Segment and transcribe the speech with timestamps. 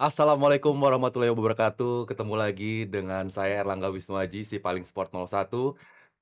[0.00, 2.08] Assalamualaikum warahmatullahi wabarakatuh.
[2.08, 5.52] Ketemu lagi dengan saya Erlangga Wisnuaji, si paling sport 01.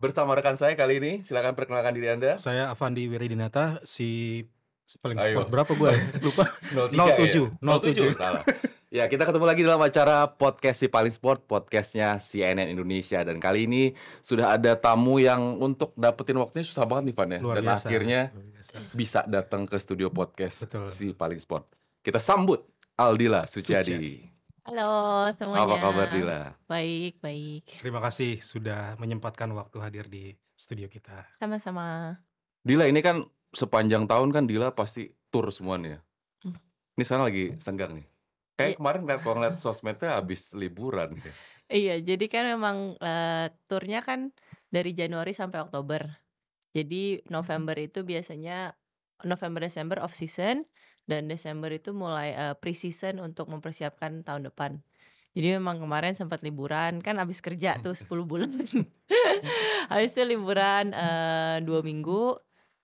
[0.02, 2.43] Bersama rekan saya kali ini, silakan perkenalkan diri Anda.
[2.43, 4.43] Saya Avandi Wiridinata, si,
[4.82, 5.38] si paling Ayo.
[5.38, 5.95] sport berapa gue?
[6.27, 6.50] Lupa.
[6.75, 6.91] 03
[7.22, 8.11] 07, ya?
[8.11, 8.43] 07, salah.
[8.91, 13.22] Ya, kita ketemu lagi dalam acara podcast si paling sport, podcastnya CNN Indonesia.
[13.22, 17.38] Dan kali ini sudah ada tamu yang untuk dapetin waktunya susah banget nih Pan ya.
[17.38, 17.86] Luar Dan biasa.
[17.86, 18.74] akhirnya Luar biasa.
[18.90, 20.90] bisa datang ke studio podcast Betul.
[20.90, 21.63] si paling sport.
[22.03, 22.67] Kita sambut
[22.98, 24.26] Aldila Suciadi.
[24.66, 25.64] Halo semuanya.
[25.70, 26.40] Apa kabar Dila?
[26.66, 27.79] Baik, baik.
[27.79, 31.30] Terima kasih sudah menyempatkan waktu hadir di studio kita.
[31.39, 32.19] Sama-sama.
[32.66, 33.22] Dila ini kan
[33.55, 36.03] sepanjang tahun kan Dila pasti tur semuanya.
[36.42, 36.58] Hmm.
[36.98, 38.06] Ini sekarang lagi senggang nih.
[38.58, 38.78] Kayak Iya.
[38.83, 41.14] kemarin ngeliat kalau ngeliat sosmednya habis liburan.
[41.22, 41.33] ya.
[41.70, 44.34] Iya, jadi kan memang eh, turnya kan
[44.75, 46.19] dari Januari sampai Oktober.
[46.75, 48.75] Jadi November itu biasanya
[49.22, 50.67] November Desember off season
[51.08, 54.78] dan Desember itu mulai eh, pre-season untuk mempersiapkan tahun depan.
[55.33, 58.53] Jadi memang kemarin sempat liburan kan habis kerja tuh 10 bulan.
[59.89, 62.36] habis itu liburan eh, dua minggu.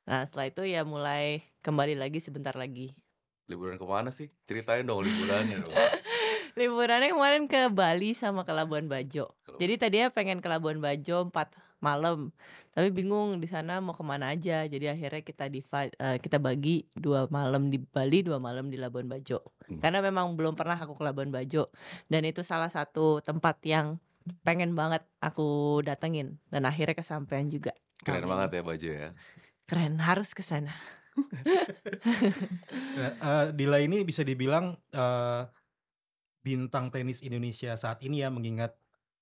[0.08, 2.97] Nah setelah itu ya mulai kembali lagi sebentar lagi.
[3.45, 4.33] Liburan ke mana sih?
[4.48, 5.75] Ceritain dong liburannya dong.
[6.58, 9.34] Liburannya kemarin ke Bali sama ke Labuan Bajo.
[9.58, 12.34] Jadi tadinya pengen ke Labuan Bajo 4 malam,
[12.75, 14.67] tapi bingung di sana mau ke mana aja.
[14.67, 19.06] Jadi akhirnya kita divide, eh, kita bagi dua malam di Bali, dua malam di Labuan
[19.06, 19.41] Bajo.
[19.70, 19.80] Hmm.
[19.80, 21.70] Karena memang belum pernah aku ke Labuan Bajo
[22.11, 24.02] dan itu salah satu tempat yang
[24.42, 27.77] pengen banget aku datengin dan akhirnya kesampaian juga.
[28.00, 29.11] Keren tahun banget ya baju ya.
[29.64, 30.75] Keren, harus ke sana.
[32.95, 35.42] Nah, eh, Dila ini bisa dibilang eh,
[36.42, 38.75] bintang tenis Indonesia saat ini ya, mengingat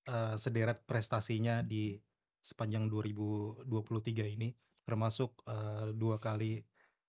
[0.09, 1.97] eh, sederet prestasinya di
[2.43, 4.51] sepanjang 2023 ini,
[4.83, 6.59] termasuk eh, dua kali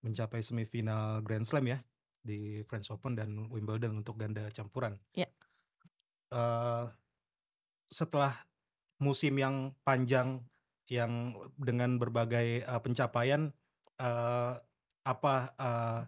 [0.06, 1.78] mencapai semifinal Grand Slam ya
[2.24, 4.96] di French Open dan Wimbledon untuk ganda campuran.
[5.12, 5.26] Ya.
[6.30, 6.86] Eh,
[7.90, 8.46] setelah
[9.02, 10.40] musim yang panjang
[10.88, 13.50] yang dengan berbagai eh, pencapaian
[13.98, 14.52] eh,
[15.04, 16.00] apa eh,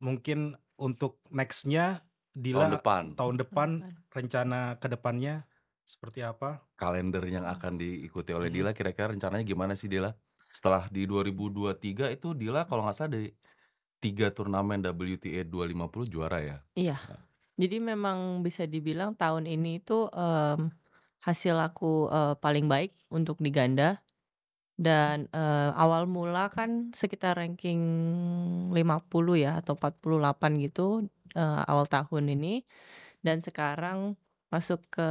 [0.00, 3.68] mungkin untuk nextnya Dila Tahun depan tahun depan
[4.14, 5.49] rencana ke depannya
[5.90, 6.62] seperti apa?
[6.78, 8.62] kalender yang akan diikuti oleh Hmm.
[8.62, 10.14] Dila kira-kira rencananya gimana sih Dila?
[10.54, 13.34] Setelah di 2023 itu Dila kalau nggak salah di
[13.98, 16.58] tiga turnamen WTA 250 juara ya.
[16.78, 16.96] Iya.
[17.60, 20.72] Jadi memang bisa dibilang tahun ini itu em,
[21.26, 24.00] hasil aku eh, paling baik untuk di ganda
[24.80, 27.82] dan eh, awal mula kan sekitar ranking
[28.72, 31.04] 50 ya atau 48 gitu
[31.36, 32.64] eh, awal tahun ini
[33.20, 34.16] dan sekarang
[34.48, 35.08] masuk ke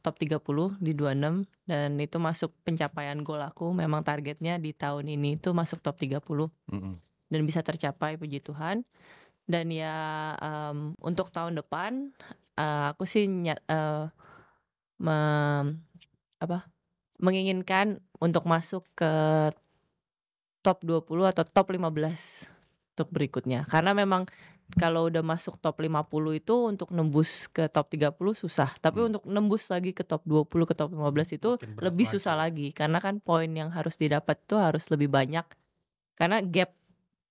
[0.00, 3.70] top 30 di 26 dan itu masuk pencapaian gol aku.
[3.76, 6.20] Memang targetnya di tahun ini itu masuk top 30
[6.72, 6.94] Mm-mm.
[7.30, 8.82] dan bisa tercapai puji Tuhan.
[9.50, 12.10] Dan ya em, untuk tahun depan
[12.58, 14.04] eh, aku sih eh,
[15.00, 15.80] mem-
[16.40, 16.68] apa
[17.20, 19.12] menginginkan untuk masuk ke
[20.60, 22.48] top 20 atau top 15
[22.96, 23.64] untuk berikutnya.
[23.68, 24.28] Karena memang
[24.78, 29.08] kalau udah masuk top 50 itu untuk nembus ke top 30 susah tapi Hmm.
[29.14, 32.14] untuk nembus lagi ke top 20 ke top 15 itu lebih lagi.
[32.14, 35.42] susah lagi karena kan poin yang harus didapat tuh harus lebih banyak
[36.14, 36.70] karena gap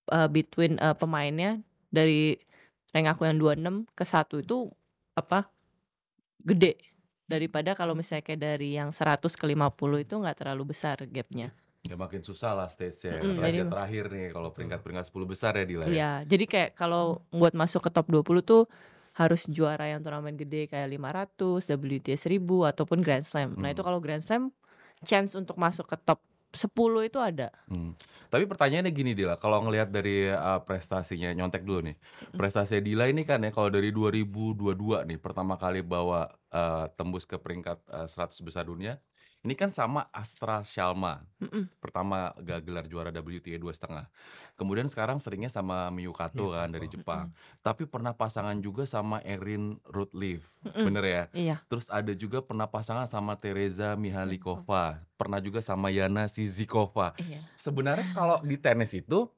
[0.10, 2.36] uh, between uh, pemainnya dari
[2.92, 4.58] rank aku yang 26 ke 1 itu
[5.14, 5.48] apa
[6.42, 6.80] gede
[7.30, 11.54] daripada kalau misalnya kayak dari yang 100 ke 50 itu nggak terlalu besar gapnya.
[11.80, 13.24] Ya makin susah lah stage-nya.
[13.24, 15.90] Mm-mm, Raja jadi- terakhir nih kalau peringkat-peringkat 10 besar ya Dila ya.
[15.90, 18.68] Iya, jadi kayak kalau buat masuk ke top 20 tuh
[19.12, 23.56] harus juara yang turnamen gede kayak 500, WTA 1000 ataupun Grand Slam.
[23.56, 23.88] Nah, itu Hmm.
[23.88, 24.52] kalau Grand Slam
[25.02, 26.20] chance untuk masuk ke top
[26.52, 26.68] 10
[27.02, 27.48] itu ada.
[27.68, 27.96] Hmm.
[28.28, 31.96] Tapi pertanyaannya gini Dila, kalau ngelihat dari uh, prestasinya nyontek dulu nih.
[32.32, 34.76] Prestasi Dila ini kan ya kalau dari 2022
[35.06, 39.00] nih pertama kali bawa uh, tembus ke peringkat uh, 100 besar dunia.
[39.40, 41.24] Ini kan sama Astra Shalma.
[41.40, 41.72] Mm-mm.
[41.80, 44.12] Pertama gak gelar juara WTA dua setengah.
[44.60, 46.92] Kemudian sekarang seringnya sama Miyukato kan dari.
[46.92, 47.32] Jepang.
[47.64, 50.44] Tapi pernah pasangan juga sama Erin Rutleaf.
[50.68, 50.86] Mm-mm.
[50.92, 51.24] Bener ya?
[51.32, 51.56] Iya.
[51.72, 55.00] Terus ada juga pernah pasangan sama Teresa Mihalikova.
[55.16, 57.16] Pernah juga sama Yana Sizikova.
[57.16, 57.40] Iya.
[57.56, 59.32] Sebenarnya kalau di tenis itu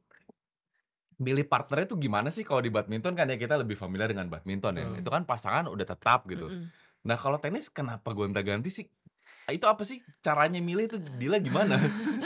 [1.21, 4.81] milih partnernya tuh gimana sih kalau di badminton kan ya kita lebih familiar dengan badminton
[4.81, 4.89] ya.
[4.89, 4.97] Hmm.
[4.97, 6.49] Itu kan pasangan udah tetap gitu.
[6.49, 6.73] Mm-mm.
[7.01, 8.85] Nah, kalau tenis kenapa gonta-ganti sih?
[9.51, 11.77] Itu apa sih caranya milih itu Dila gimana?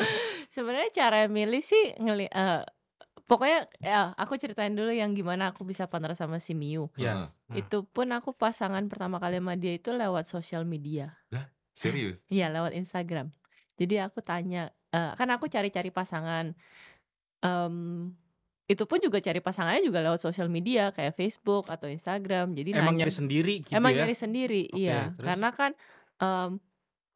[0.55, 2.63] Sebenarnya cara milih sih ngeli eh,
[3.25, 6.87] pokoknya ya aku ceritain dulu yang gimana aku bisa partner sama si Miu.
[6.95, 7.33] Ya.
[7.49, 7.55] Nah.
[7.57, 11.17] Itu pun aku pasangan pertama kali sama dia itu lewat sosial media.
[11.75, 12.23] Serius?
[12.33, 13.35] Iya, lewat Instagram.
[13.75, 16.55] Jadi aku tanya, eh, kan aku cari-cari pasangan.
[17.43, 17.75] Em,
[18.65, 22.55] itu pun juga cari pasangannya juga lewat sosial media kayak Facebook atau Instagram.
[22.55, 24.07] Jadi Emang nanya nyari sendiri gitu Emang ya?
[24.07, 25.13] nyari sendiri, Oke, iya.
[25.13, 25.27] terus?
[25.27, 25.71] Karena kan,
[26.23, 26.49] mmm,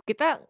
[0.09, 0.41] kita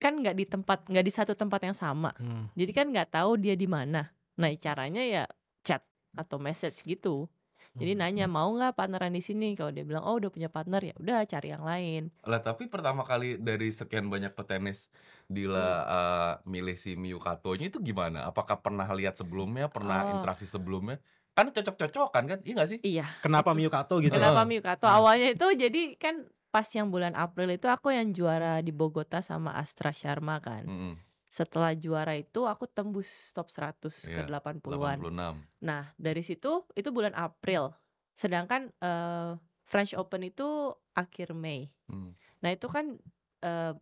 [0.00, 2.16] kan nggak di tempat nggak di satu tempat yang sama.
[2.16, 2.48] Hmm.
[2.56, 4.08] Jadi kan nggak tahu dia di mana.
[4.40, 5.24] Nah, caranya ya
[5.60, 5.84] chat
[6.16, 7.28] atau message gitu.
[7.76, 8.00] Jadi Hmm.
[8.02, 11.22] nanya, "Mau nggak partneran di sini?" Kalau dia bilang, "Oh, udah punya partner," ya udah
[11.28, 12.08] cari yang lain.
[12.24, 14.88] Lah tapi pertama kali dari sekian banyak petenis
[15.30, 15.92] Dila, Hmm.
[15.94, 18.26] eee, milih si Miyu Katonya itu gimana?
[18.26, 20.12] Apakah pernah lihat sebelumnya, pernah Oh.
[20.18, 20.98] interaksi sebelumnya?
[21.36, 22.78] Kan cocok-cocokan kan, iya nggak sih?
[22.82, 23.06] Iya.
[23.22, 24.10] Kenapa Miyu Kato gitu?
[24.10, 24.48] Kenapa Heeh.
[24.50, 24.90] Miyu Kato?
[24.90, 24.98] Nah.
[24.98, 29.54] Awalnya itu jadi kan pas yang bulan April itu aku yang juara di Bogota sama
[29.58, 30.66] Astra Sharma kan.
[30.66, 30.94] Mhm.
[31.30, 34.98] Setelah juara itu aku tembus top 100 ke Iya, 80-an.
[34.98, 35.36] 86.
[35.62, 37.70] Nah, dari situ itu bulan April.
[38.18, 41.70] Sedangkan, eee, French Open itu akhir Mei.
[41.86, 42.18] Hmm.
[42.42, 42.98] Nah, itu kan,
[43.46, 43.72] eee,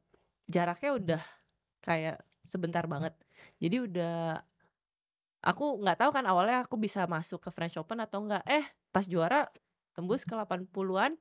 [0.49, 1.23] jaraknya udah
[1.85, 3.17] kayak sebentar banget.
[3.61, 4.41] Jadi udah
[5.43, 8.43] aku nggak tahu kan awalnya aku bisa masuk ke French Open atau enggak.
[8.49, 9.47] Eh, pas juara
[9.95, 11.15] tembus ke 80-an.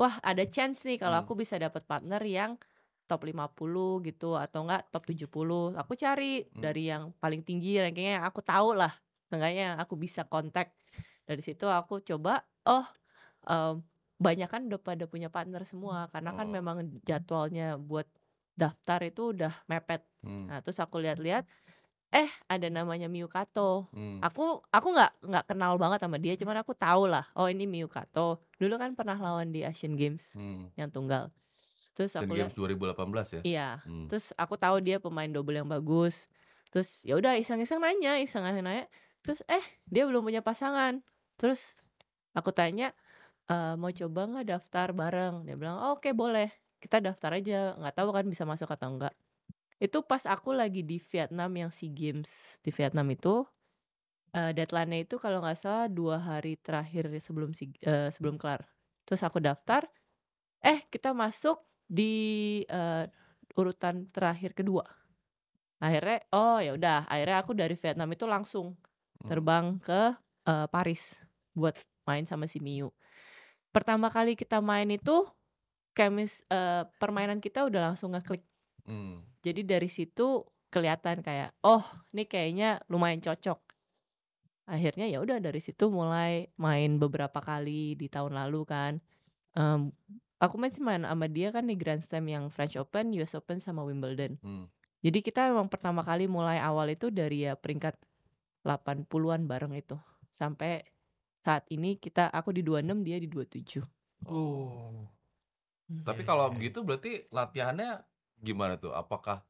[0.00, 1.28] Wah, ada chance nih kalau Hmm.
[1.28, 2.56] aku bisa dapat partner yang
[3.04, 5.76] top 50 gitu atau enggak top 70.
[5.76, 6.62] Aku cari Hmm.
[6.64, 8.96] dari yang paling tinggi rankingnya yang aku tahu lah.
[9.28, 10.72] Yang aku bisa kontak.
[11.28, 12.86] Dari situ aku coba, oh,
[13.44, 13.84] mmm,
[14.20, 16.52] banyakan udah pada punya partner semua karena kan Oh.
[16.52, 18.08] memang jadwalnya buat
[18.56, 20.00] daftar itu udah mepet.
[20.24, 20.48] Hmm.
[20.48, 21.44] Nah, terus aku lihat-lihat,
[22.10, 23.86] eh, ada namanya Miyu Kato.
[23.94, 24.18] Hmm.
[24.20, 27.86] Aku aku nggak nggak kenal banget sama dia, cuman aku tahu lah, oh ini Miyu
[27.86, 28.42] Kato.
[28.58, 30.68] Dulu kan pernah lawan di Asian Games Hmm.
[30.76, 31.30] yang tunggal.
[31.94, 33.40] Terus Asian aku Games lihat 2018 ya?
[33.42, 33.68] Iya.
[33.86, 34.06] Hmm.
[34.10, 36.26] Terus aku tahu dia pemain double yang bagus.
[36.70, 38.86] Terus ya udah iseng-iseng nanya, iseng-iseng nanya.
[39.26, 41.02] Terus eh dia belum punya pasangan.
[41.38, 41.74] Terus
[42.36, 42.94] aku tanya,
[43.50, 46.50] eee, "Mau coba nggak daftar bareng?" Dia bilang, "Oh, oke boleh.
[46.82, 49.14] Kita daftar aja." Nggak tahu kan bisa masuk atau enggak.
[49.80, 53.48] Itu pas aku lagi di Vietnam yang SEA Games di Vietnam itu,
[54.36, 58.64] eee, deadline-nya itu kalau nggak salah 2 hari terakhir sebelum SEA eee, sebelum kelar.
[59.08, 59.88] Terus aku daftar,
[60.64, 62.12] eh kita masuk di,
[62.68, 63.06] eee,
[63.56, 64.84] urutan terakhir kedua.
[65.82, 68.78] Akhirnya, oh ya udah, akhirnya aku dari Vietnam itu langsung
[69.24, 69.30] Hmm.
[69.30, 70.16] terbang ke,
[70.48, 71.16] eee, Paris
[71.56, 71.76] buat
[72.08, 72.92] main sama si Miyu.
[73.74, 75.28] Pertama kali kita main itu
[75.96, 78.44] kemis eee, permainan kita udah langsung ngeklik.
[78.86, 79.29] Hmm.
[79.40, 81.82] Jadi dari situ kelihatan kayak, oh
[82.14, 83.58] ini kayaknya lumayan cocok.
[84.70, 88.92] Akhirnya ya udah dari situ mulai main beberapa kali di tahun lalu kan.
[89.58, 89.90] Mmm,
[90.38, 93.82] aku masih main sama dia kan di Grand Slam yang French Open, US Open, sama
[93.82, 94.38] Wimbledon.
[94.40, 94.70] Hmm.
[95.00, 97.96] Jadi kita memang pertama kali mulai awal itu dari ya peringkat
[98.62, 99.96] 80-an bareng itu.
[100.36, 100.84] Sampai
[101.40, 103.80] saat ini kita aku di 26, dia di 27.
[104.28, 105.08] Oh.
[105.90, 106.54] Tapi Iya, kalau iya.
[106.54, 107.90] begitu berarti latihannya
[108.40, 108.92] gimana tuh?
[108.92, 109.44] Apakah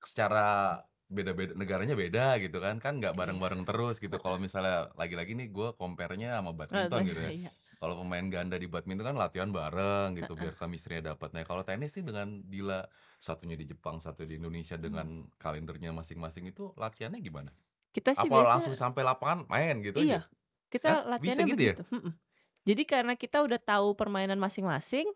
[0.00, 2.78] secara beda-beda negaranya beda gitu kan?
[2.78, 3.20] Kan nggak Iya.
[3.20, 4.16] bareng-bareng terus gitu.
[4.16, 7.30] Kalau misalnya lagi-lagi nih gue compare-nya sama badminton gitu ya.
[7.30, 7.52] iya.
[7.80, 11.32] Kalau pemain ganda di badminton kan latihan bareng gitu biar chemistry-nya dapat.
[11.32, 12.84] Nah, kalau tenis sih dengan Dila
[13.16, 14.84] satunya di Jepang, satu di Indonesia Hmm.
[14.84, 15.06] dengan
[15.40, 17.50] kalendernya masing-masing itu latihannya gimana?
[17.90, 20.28] Kita sih Apa biasa langsung sampai lapangan main gitu Iya.
[20.28, 20.30] aja?
[20.70, 21.00] Kita Hah?
[21.00, 21.74] Bisa latihannya gitu ya?
[21.74, 22.12] begitu, mhm.
[22.60, 25.08] Jadi karena kita udah tahu permainan masing-masing,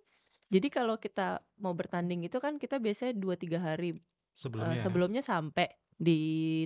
[0.52, 3.96] jadi kalau kita mau bertanding itu kan kita biasanya 2, 3 hari,
[4.60, 4.80] eee, Sebelumnya.
[4.80, 6.18] sebelumnya sampai di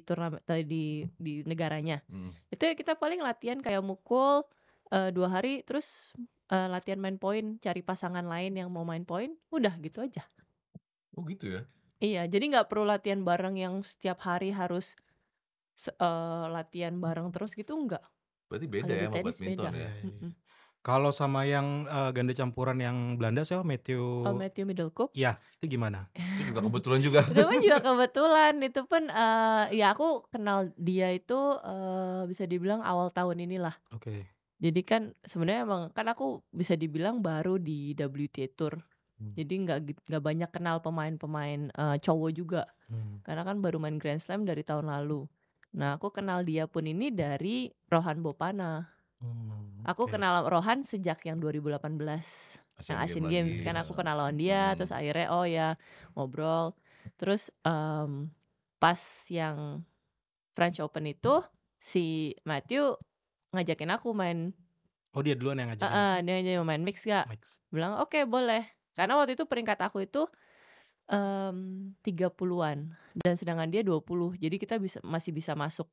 [0.08, 0.84] turnamen eee, di
[1.20, 2.02] di negaranya.
[2.08, 2.30] Mhm.
[2.52, 4.44] Itu ya kita paling latihan kayak mukul,
[4.94, 6.12] eee, 2 hari terus,
[6.52, 10.24] eee, latihan main poin, cari pasangan lain yang mau main poin, udah gitu aja.
[11.16, 11.60] Oh gitu ya?
[12.02, 14.94] Iya, jadi nggak perlu latihan bareng yang setiap hari harus
[15.78, 18.04] eee, latihan bareng terus gitu, enggak.
[18.48, 19.72] Berarti beda ya sama badminton beda.
[19.76, 19.88] ya?
[20.04, 20.32] Iya, iya.
[20.86, 23.66] Kalau sama yang, eee, ganda campuran yang Belanda siapa?
[23.66, 25.10] Matthew Oh, Matthew Middelkoop?
[25.12, 26.06] Iya, itu gimana?
[26.14, 27.20] Itu juga kebetulan juga.
[27.34, 32.80] Itu pun juga kebetulan, itu pun, eee, ya aku kenal dia itu, eee, bisa dibilang
[32.80, 33.74] awal tahun inilah.
[33.92, 34.28] Oke.
[34.58, 38.74] Jadi kan sebenarnya emang kan aku bisa dibilang baru di WTA Tour.
[39.18, 39.34] Hmm.
[39.38, 42.62] Jadi nggak git nggak banyak kenal pemain-pemain, eee, cowok juga.
[42.88, 43.20] Hmm.
[43.26, 45.26] Karena kan baru main Grand Slam dari tahun lalu.
[45.78, 48.97] Nah, aku kenal dia pun ini dari Rohan Bopana.
[49.20, 50.12] Hmm, Aku oke.
[50.12, 52.58] kenal Rohan sejak yang 2018,
[52.92, 54.98] yang Asian Asian Games Games kan aku pernah lawan dia, terus Hmm.
[54.98, 55.68] akhirnya oh ya
[56.12, 56.76] ngobrol.
[57.16, 58.28] Terus, mmm,
[58.82, 59.00] pas
[59.32, 59.86] yang
[60.56, 61.42] French Open itu
[61.80, 62.98] si Matthew
[63.54, 64.52] ngajakin aku main
[65.16, 65.92] Oh, dia duluan yang ngajakin?
[65.92, 67.26] heeh, dia dia mau main mix nggak?
[67.28, 67.58] Mix.
[67.74, 68.66] Bilang, "Oke boleh."
[68.98, 70.26] Karena waktu itu peringkat aku itu,
[71.10, 74.34] mmm, 30-an dan sedangkan dia 20.
[74.38, 75.88] Jadi kita bisa masih bisa masuk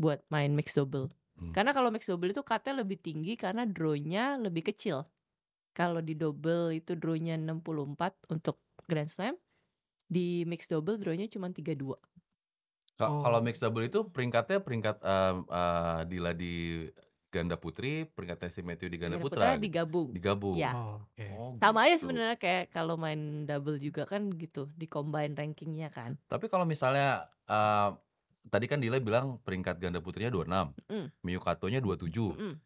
[0.00, 1.10] buat main mix double.
[1.40, 1.54] Hmm.
[1.54, 5.08] Karena kalau mix double itu cut-nya lebih tinggi karena draw-nya lebih kecil.
[5.76, 9.36] Kalau di double itu draw-nya 64 untuk Grand Slam,
[10.10, 11.98] di mix double draw-nya cuma 32.
[12.98, 13.22] Ka Oh.
[13.22, 16.52] kalau mixed double itu peringkatnya peringkat, mmm, eee, Dila di
[17.32, 20.10] ganda putri, peringkatnya si Matthew di ganda Ganda putra putra digabung.
[20.14, 20.60] Digabung?
[20.60, 20.76] Ya.
[20.76, 21.24] Oh, oke.
[21.32, 22.04] Oh, Sama aja gitu.
[22.04, 26.12] sebenarnya kayak kalau main double juga kan gitu, di-combine ranking-nya kan.
[26.30, 27.88] Tapi kalau misalnya, eee,
[28.48, 31.10] tadi kan Dila bilang peringkat ganda putrinya 26, Mhm.
[31.26, 32.38] Miyu Katonya 27.
[32.38, 32.60] Mhm.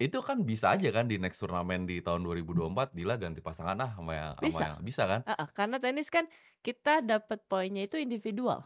[0.00, 3.92] Itu kan bisa aja kan di next turnamen di tahun 2024 Dila ganti pasangan ah
[3.96, 4.66] sama yang sama Bisa.
[4.66, 5.22] yang bisa kan?
[5.28, 6.26] Heeh, karena tenis kan
[6.64, 8.64] kita dapat poinnya itu individual.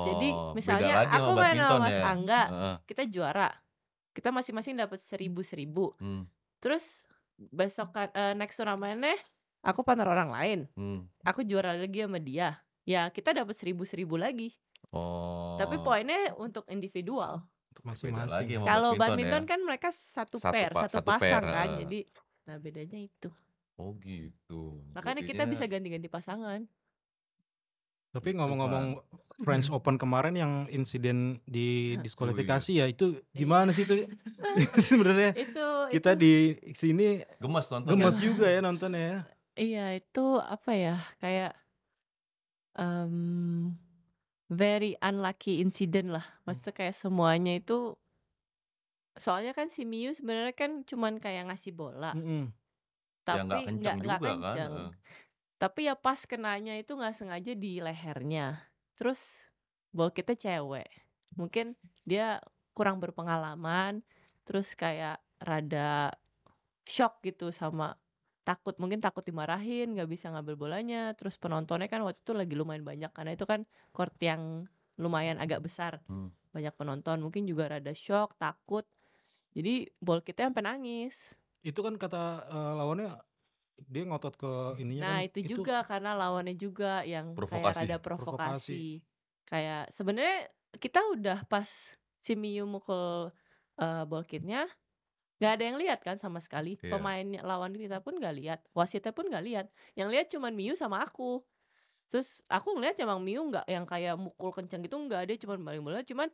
[0.00, 2.02] Jadi Oh, beda misalnya lagi aku sama main sama Mas ya?
[2.02, 2.78] Angga, Heeh.
[2.88, 3.50] kita juara.
[4.16, 5.94] Kita masing-masing dapat 1000 1000.
[6.00, 6.28] Mmm.
[6.62, 7.02] Terus
[7.38, 9.16] besokan eee, next turnamennya
[9.64, 10.60] aku partner orang lain.
[10.76, 11.08] Mmm.
[11.26, 12.62] Aku juara lagi sama dia.
[12.88, 14.16] Ya kita dapat 1000 1000
[14.90, 15.58] lagi.
[15.58, 15.82] Tapi Oh.
[15.82, 17.44] poinnya untuk individual.
[17.70, 18.62] Untuk masing-masing.
[18.62, 19.48] Kalau badminton ya?
[19.48, 21.68] kan mereka satu Satu pair, pa satu satu pair, pasang kan.
[21.82, 21.98] Jadi
[22.44, 23.28] nah bedanya itu.
[23.76, 24.82] Oh gitu.
[24.92, 26.66] Makanya kita bisa ganti-ganti pasangan.
[28.08, 29.04] Tapi Itu ngomong-ngomong.
[29.38, 34.02] French Open kemarin yang insiden di diskualifikasi ya itu gimana sih itu?
[34.82, 35.62] Sebenarnya Itu
[35.94, 36.32] kita itu di
[36.74, 38.22] sini Gemes nonton gemes ya?
[38.24, 39.18] juga ya nontonnya ya.
[39.54, 40.96] Iya, itu apa ya?
[41.18, 41.54] Kayak
[42.74, 43.78] mmm,
[44.48, 46.26] very unlucky incident lah.
[46.44, 47.96] Maksudnya kayak semuanya itu
[49.18, 52.14] soalnya kan si Miyu sebenarnya kan cuman kayak ngasih bola.
[52.14, 52.54] Mhm.
[53.28, 54.58] Ya nggak Tapi kenceng nggak nggak juga kan?
[54.58, 54.72] kenceng.
[54.72, 54.90] Heeh.
[55.58, 58.46] Tapi ya pas kenanya itu nggak sengaja di lehernya.
[58.96, 59.50] Terus
[59.92, 60.88] ball kita cewek.
[61.36, 61.76] Mungkin
[62.06, 62.40] dia
[62.72, 64.00] kurang berpengalaman,
[64.46, 66.14] terus kayak rada
[66.88, 67.98] shock gitu sama
[68.48, 71.00] takut mungkin takut dimarahin, nggak bisa ngambil bolanya.
[71.18, 73.60] Terus penontonnya kan waktu itu lagi lumayan banyak karena itu kan
[73.96, 74.66] court yang
[75.02, 76.00] lumayan agak besar.
[76.08, 76.28] Mmm.
[76.56, 78.84] Banyak penonton, mungkin juga rada shock, takut.
[79.56, 81.36] Jadi ball kita sampai nangis.
[81.68, 82.18] Itu kan kata
[82.54, 83.08] eee, lawannya
[83.92, 84.48] dia ngotot ke
[84.82, 87.86] ininya Nah, kan itu juga karena lawannya juga yang kayak Provokasi.
[87.86, 88.78] rada Provokasi.
[88.82, 88.98] provokasi.
[89.46, 90.50] Kayak sebenarnya
[90.82, 93.30] kita udah pas si Miyu mukul
[93.78, 94.66] eee, ball kitnya
[95.38, 96.78] nggak ada yang lihat kan sama sekali.
[96.82, 96.88] Iya.
[96.90, 99.66] Pemain lawan kita pun nggak lihat, wasitnya pun nggak lihat.
[99.98, 101.42] Yang lihat cuman Miyu sama aku.
[102.12, 105.82] Terus aku ngeliat emang Miyu nggak yang kayak mukul kenceng gitu nggak, dia cuman baling
[105.84, 106.28] bola cuman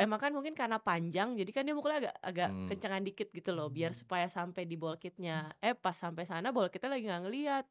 [0.00, 2.68] emang kan mungkin karena panjang jadi kan dia mukulnya agak agak Mmm.
[2.68, 5.52] kencengan dikit gitu loh biar supaya sampai di ball kitnya.
[5.60, 7.64] Eh pas sampai sana ball kita lagi nggak ngelihat.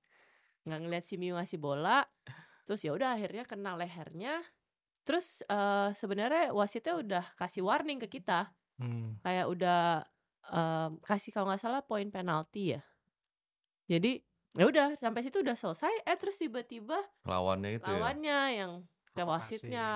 [0.67, 2.05] Nggak ngelihat si Miyu ngasih bola.
[2.67, 4.43] Terus ya udah akhirnya kena lehernya.
[5.08, 8.53] Terus eee, sebenarnya wasitnya udah kasih warning ke kita.
[8.79, 9.19] Mmm.
[9.25, 9.81] Kayak udah
[10.50, 12.82] mmm, kasih kalau nggak salah poin penalti ya.
[13.89, 14.22] Jadi
[14.58, 17.98] ya udah sampai situ udah selesai, eh terus tiba-tiba Lawannya itu ya?
[17.98, 18.72] lawannya yang
[19.13, 19.89] ke wasitnya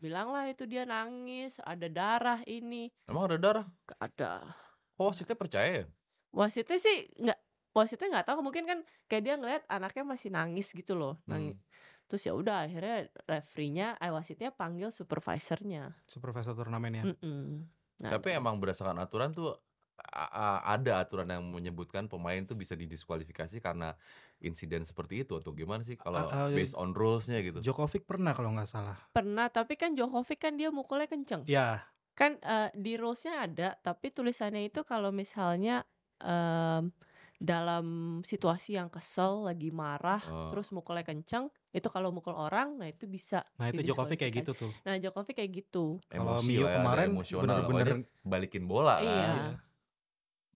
[0.00, 2.88] bilang lah itu dia nangis, ada darah ini.
[3.06, 3.66] Emang ada darah?
[3.66, 4.32] Nggak ada.
[4.96, 5.86] Oh wasitnya percaya ya?
[6.30, 7.38] Wasitnya sih nggak
[7.74, 11.62] wasitnya nggak tahu mungkin kan kayak dia ngeliat anaknya masih nangis gitu loh, nangi Mmm.
[12.10, 15.94] terus ya udah akhirnya referee-nya eh wasitnya panggil supervisornya.
[16.10, 17.06] Supervisor turnamennya.
[17.06, 17.70] Mhm.
[18.02, 19.54] Nah, Tapi emang berdasarkan aturan tuh
[20.74, 23.94] ada aturan yang menyebutkan pemain tuh bisa didiskualifikasi karena
[24.42, 27.62] insiden seperti itu atau gimana sih kalau A eee, based on rules-nya gitu?
[27.62, 28.98] Djokovic pernah kalau nggak salah.
[29.14, 31.44] pernah, tapi kan Djokovic kan dia mukulnya kenceng.
[31.46, 31.90] Ya.
[32.18, 35.84] Kan eee, di rules-nya ada, tapi tulisannya itu kalau misalnya
[36.22, 36.92] mmm,
[37.42, 37.86] dalam
[38.26, 40.52] situasi yang kesel, lagi marah, Oh.
[40.52, 44.50] terus mukulnya kenceng, itu kalau mukul orang, nah itu bisa Nah, itu Djokovic kayak gitu
[44.54, 44.72] tuh.
[44.86, 46.00] Nah, Djokovic kayak gitu.
[46.10, 47.88] Kalau ya, ada kemarin bener-bener
[48.26, 49.30] balikin bola kan?
[49.30, 49.30] Iya.
[49.30, 49.69] Iya.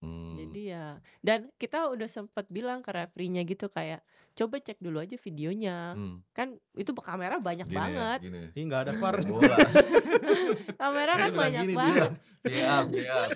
[0.03, 0.35] Mmm.
[0.35, 4.03] Jadi ya dan kita udah sempet bilang ke referee-nya gitu kayak,
[4.35, 6.17] "Coba cek dulu aja videonya." Mmm.
[6.35, 8.19] Kan itu kamera banyak Gini ya, banget.
[8.27, 8.41] gini.
[8.51, 9.15] Ih, nggak ada VAR.
[9.23, 9.55] Bola.
[10.81, 12.11] Kamera kan bilang banyak gini banget.
[12.43, 13.29] VAR VAR.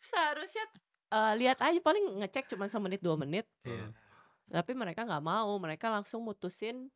[0.00, 0.64] Seharusnya
[1.12, 3.44] eee, lihat aja paling ngecek cuma semenit 2 menit.
[3.68, 3.92] Iya.
[4.48, 6.88] Tapi mereka nggak mau, mereka langsung mutusin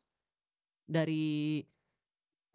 [0.89, 1.61] dari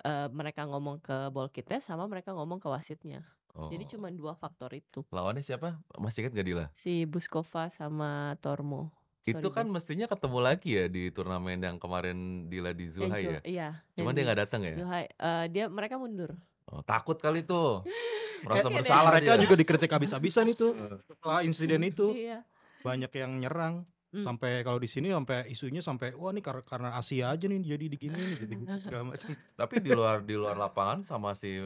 [0.03, 3.36] eee, mereka ngomong ke ball kitnya sama mereka ngomong ke wasitnya.
[3.67, 3.91] Jadi Oh.
[3.91, 5.01] cuma 2 faktor itu.
[5.09, 5.81] Lawannya siapa?
[5.97, 6.67] Masih ingat gak Dila?
[6.77, 8.93] Si Buskova sama Tormo.
[9.23, 9.75] Itu Sorry kan guys.
[9.75, 13.43] mestinya ketemu lagi ya di turnamen yang kemarin Dila di Zhu ya?
[13.43, 14.77] iya, Cuman dia di nggak datang ya?
[14.77, 16.31] Zhuhai, eee, dia mereka mundur.
[16.65, 17.83] Oh, takut kali tuh.
[18.47, 18.79] Merasa Mungkin ya.
[18.85, 19.43] bersalah Mereka dia.
[19.43, 20.77] juga dikritik habis-habisan itu.
[21.03, 22.47] Setelah insiden itu Iya.
[22.83, 23.83] banyak yang nyerang.
[24.17, 24.25] Mmm.
[24.25, 27.85] Sampai kalau di sini sampai isunya sampai wah ini kar karena Asia aja nih jadi
[27.93, 29.29] diginiin gitu segala macam.
[29.37, 31.61] Tapi di luar di luar lapangan sama si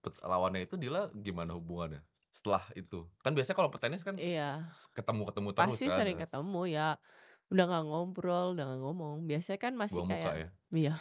[0.00, 2.00] pet lawannya itu Dila gimana hubungannya?
[2.32, 3.04] Setelah itu?
[3.20, 4.72] Kan biasanya kalau petenis kan Iya.
[4.96, 5.96] ketemu-ketemu terus Pasti kan?
[6.00, 6.88] sering ketemu ya.
[7.52, 9.28] Udah nggak ngobrol, udah nggak ngomong.
[9.28, 10.48] Biasanya kan masih Buang muka kayak ya?
[10.72, 10.94] iya.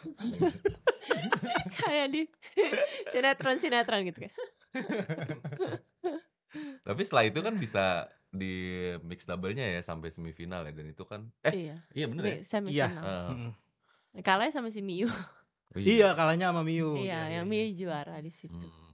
[1.79, 2.21] kayak di
[3.09, 4.33] sinetron-sinetron gitu kan.
[6.83, 8.55] Tapi setelah itu kan bisa di
[9.03, 11.75] mix double-nya ya sampai semifinal ya dan itu kan eh Iya.
[11.91, 12.35] iya bener ya?
[12.47, 13.03] Semifinal.
[13.03, 13.29] Heeh.
[13.35, 13.51] Mhm.
[14.23, 15.07] Kalahnya sama si Miyu.
[15.71, 16.99] Iya, kalahnya sama Miu.
[16.99, 17.71] Iya, Iya, yang iya, Miu iya.
[17.71, 18.51] juara di situ.
[18.51, 18.91] Hmm.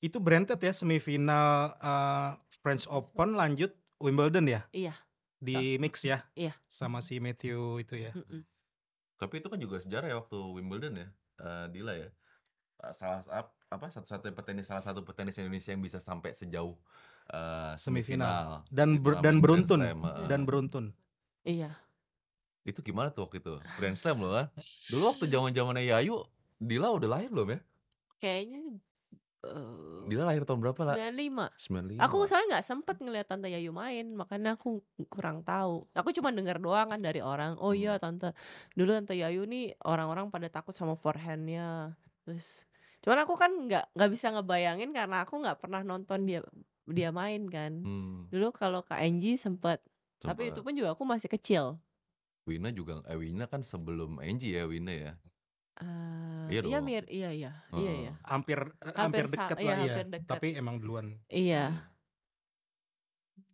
[0.00, 2.30] Itu berentet ya semifinal eh,
[2.64, 4.64] French Open lanjut Wimbledon ya?
[4.72, 4.96] Iya.
[5.36, 6.24] Di mix ya?
[6.32, 6.56] Iya.
[6.72, 8.12] Sama si Matthew itu ya.
[8.16, 8.40] Mm-mm.
[9.20, 11.08] Tapi itu kan juga sejarah ya waktu Wimbledon ya,
[11.40, 12.08] eh, Dila ya.
[12.80, 16.72] Eh, Salah ap- apa satu-satu petenis salah satu petenis Indonesia yang bisa sampai sejauh
[17.30, 18.64] eh, Semifinal.
[18.64, 18.68] semifinal.
[18.68, 19.80] Dan ber- dan beruntun.
[19.80, 20.26] Slam, heeh.
[20.28, 20.84] Dan beruntun.
[21.44, 21.70] Iya.
[22.64, 23.60] Itu gimana tuh waktu itu?
[23.76, 24.46] Grand Slam loh kan.
[24.88, 26.24] Dulu waktu zaman-zamannya Yayu,
[26.56, 27.60] Dila udah lahir belum ya?
[28.16, 28.80] Kayaknya
[29.44, 30.96] eh, Dila lahir tahun berapa lah?
[30.96, 32.00] 95.
[32.00, 32.04] 95.
[32.08, 34.80] Aku soalnya nggak sempet ngeliat Tante Yayu main, makanya aku
[35.12, 35.84] kurang tahu.
[35.92, 37.60] Aku cuma dengar doang kan dari orang.
[37.60, 38.32] Oh iya Tante,
[38.72, 41.92] dulu Tante Yayu nih orang-orang pada takut sama forehandnya.
[42.24, 42.64] Terus,
[43.04, 46.40] cuman aku kan nggak nggak bisa ngebayangin karena aku nggak pernah nonton dia
[46.88, 47.72] dia main kan.
[47.84, 49.78] Hmm, Dulu kalau Kak Angie sempet,
[50.20, 51.78] tapi itu pun juga aku masih kecil.
[52.44, 55.12] Wina juga, eh Wina kan sebelum Angie ya Wina ya.
[55.80, 57.98] Eh, Iya iya mir, iya iya, iya Heeh.
[58.04, 58.58] iya, Hampir
[58.94, 59.96] Hampir dekat iya, lah ya.
[59.96, 60.28] hampir deket.
[60.28, 61.06] Tapi emang duluan.
[61.32, 61.88] iya.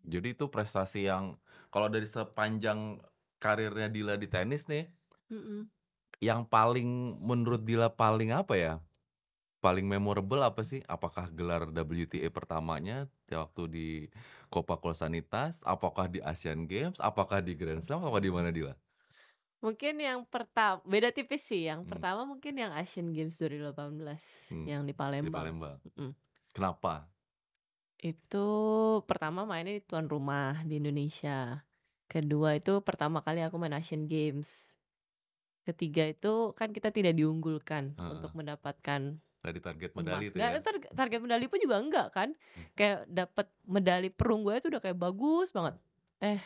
[0.05, 1.39] Jadi itu prestasi yang
[1.73, 2.99] kalau dari sepanjang
[3.41, 4.85] karirnya Dila di tenis nih,
[5.31, 5.71] Mm-mm.
[6.21, 8.73] yang paling menurut Dila paling apa ya?
[9.61, 10.81] Paling memorable apa sih?
[10.89, 12.97] Apakah gelar WTA pertamanya
[13.29, 13.89] waktu di
[14.49, 15.61] Copa Colsanitas?
[15.69, 16.97] Apakah di Asian Games?
[16.97, 18.01] Apakah di Grand Slam?
[18.01, 18.73] Apakah di mana Dila?
[19.61, 21.69] Mungkin yang pertama beda tipis sih.
[21.69, 21.91] Yang Hmm.
[21.93, 25.33] pertama mungkin yang Asian Games 2018 Hmm, yang di Di Palembang.
[25.33, 25.77] Palembang.
[26.01, 26.13] Mm.
[26.57, 27.05] Kenapa?
[28.01, 28.49] Itu
[29.05, 31.61] pertama mainnya di tuan rumah di Indonesia.
[32.09, 34.73] Kedua itu pertama kali aku main Asian Games.
[35.69, 38.11] Ketiga itu kan kita tidak diunggulkan Heeh.
[38.17, 40.01] untuk mendapatkan Dari target emas.
[40.05, 40.61] medali itu Nggak, ya?
[40.61, 42.29] tar- target medali pun juga enggak kan.
[42.37, 42.67] Hmm.
[42.77, 45.75] Kayak dapat medali perunggu itu udah kayak bagus banget.
[46.21, 46.41] Eh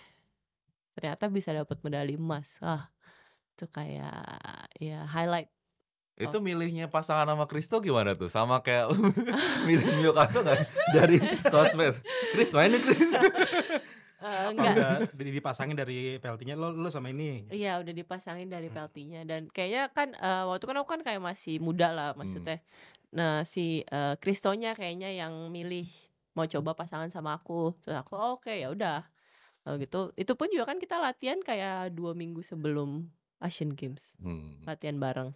[0.95, 2.47] ternyata bisa dapat medali emas.
[2.63, 2.87] Ah
[3.55, 4.23] itu kayak
[4.79, 5.51] ya highlight.
[6.15, 8.31] Itu milihnya pasangan sama Kristo gimana tuh?
[8.31, 8.95] Sama kayak
[9.67, 10.63] milih Mio Kato kan
[10.95, 11.19] dari
[11.53, 11.99] sosmed.
[12.55, 13.11] Main nih Chris.
[14.25, 14.75] Apa enggak.
[14.75, 17.45] udah di- dipasangin dari PLT-nya lo lo sama ini.
[17.49, 18.77] Iya udah dipasangin dari Hmm.
[18.81, 22.25] peltinya dan kayaknya kan eh, waktu kan aku kan kayak masih muda lah Hmm.
[22.25, 22.65] maksudnya.
[23.13, 23.85] Nah si
[24.19, 25.85] Kristonya kayaknya yang milih
[26.33, 27.77] mau coba pasangan sama aku.
[27.79, 29.05] Terus aku "Oh, oke ya udah.
[29.61, 33.09] Kalau gitu itu pun juga kan kita latihan kayak dua minggu sebelum
[33.39, 34.65] Asian Games Hmm.
[34.65, 35.31] latihan bareng.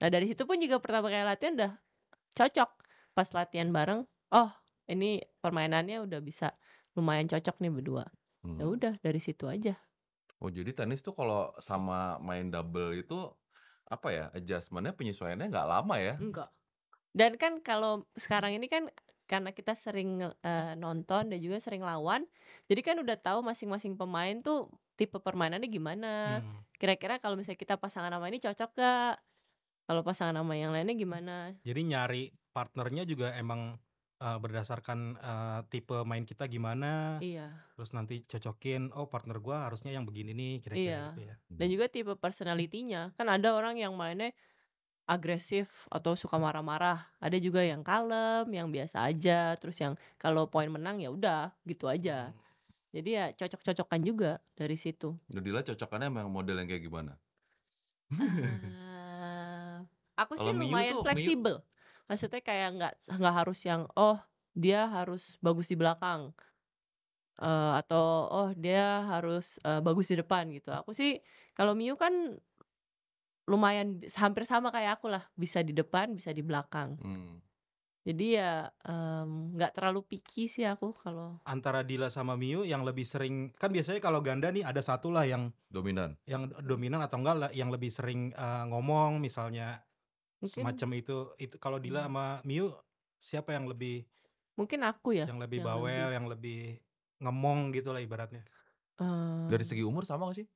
[0.00, 1.72] Nah dari situ pun juga pertama kali latihan udah
[2.34, 2.70] cocok
[3.12, 4.00] pas latihan bareng.
[4.30, 4.48] Oh
[4.86, 6.56] ini permainannya udah bisa
[6.92, 8.04] lumayan cocok nih berdua.
[8.40, 8.72] Ya Hmm.
[8.72, 9.76] udah dari situ aja.
[10.40, 13.28] Oh jadi tenis tuh kalau sama main double itu
[13.84, 16.16] apa ya adjustmentnya penyesuaiannya nggak lama ya?
[16.16, 16.48] Enggak.
[17.12, 18.88] Dan kan kalau sekarang ini kan
[19.28, 22.24] karena kita sering eh, nonton dan juga sering lawan,
[22.66, 26.40] jadi kan udah tahu masing-masing pemain tuh tipe permainannya gimana.
[26.40, 26.64] Hmm.
[26.80, 29.14] Kira-kira kalau misalnya kita pasangan nama ini cocok gak?
[29.84, 31.52] Kalau pasangan nama yang lainnya gimana?
[31.60, 32.22] Jadi nyari
[32.56, 33.76] partnernya juga emang
[34.20, 37.16] eh, berdasarkan eh, tipe main kita gimana.
[37.18, 37.48] Iya.
[37.74, 41.02] Terus nanti cocokin, oh partner gua harusnya yang begini nih kira-kira Iya.
[41.10, 41.34] gitu ya.
[41.48, 43.16] Dan juga tipe personalitinya.
[43.16, 44.36] Kan ada orang yang mainnya
[45.10, 47.02] agresif atau suka marah-marah.
[47.18, 49.58] Ada juga yang kalem, yang biasa aja.
[49.58, 52.30] Terus yang kalau poin menang ya udah gitu aja.
[52.90, 55.14] Jadi ya cocok-cocokan juga dari situ.
[55.26, 57.14] Dila cocokannya emang model yang kayak gimana?
[58.10, 59.76] Eh,
[60.22, 61.56] aku sih Miu lumayan tuh, Miu- fleksibel.
[62.10, 62.92] Maksudnya kayak nggak
[63.22, 64.18] nggak harus yang oh
[64.50, 66.34] dia harus bagus di belakang
[67.40, 70.76] Eh, atau oh dia harus eh, bagus di depan gitu.
[70.76, 71.24] Aku sih
[71.56, 72.36] kalau Miu kan
[73.48, 77.00] lumayan hampir sama kayak aku lah, bisa di depan, bisa di belakang.
[77.00, 77.40] Hmm.
[78.00, 83.08] Jadi ya em, nggak terlalu picky sih aku kalau Antara Dila sama Miu yang lebih
[83.08, 86.16] sering kan biasanya kalau ganda nih ada satu lah yang Dominan.
[86.24, 89.84] yang dominan atau enggak lah yang lebih sering eh, ngomong misalnya
[90.40, 92.08] mungkin semacam itu itu kalau Dila Hmm.
[92.10, 92.72] sama Miu
[93.20, 94.08] siapa yang lebih
[94.56, 96.58] mungkin aku ya yang lebih yang bawel lebih, yang lebih
[97.20, 98.42] ngemong gitu lah ibaratnya
[98.96, 100.48] em, Dari segi umur sama gak sih?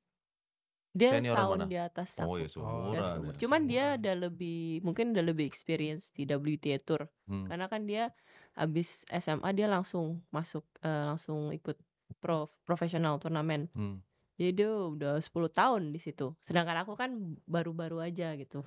[0.95, 1.65] dia senior tahun mana?
[1.67, 2.35] di atas Oh aku.
[2.39, 3.33] ya Dia seumuran seumur.
[3.35, 3.39] ya.
[3.43, 7.45] Cuman dia ada lebih mungkin udah lebih experience di WTA Tour Hmm.
[7.45, 8.15] karena kan dia
[8.55, 11.75] abis SMA dia langsung masuk eh, langsung ikut
[12.23, 13.67] pro profesional turnamen.
[13.75, 13.99] Hmm.
[14.39, 16.31] Jadi dia udah 10 tahun di situ.
[16.39, 17.11] Sedangkan aku kan
[17.43, 18.63] baru-baru aja gitu.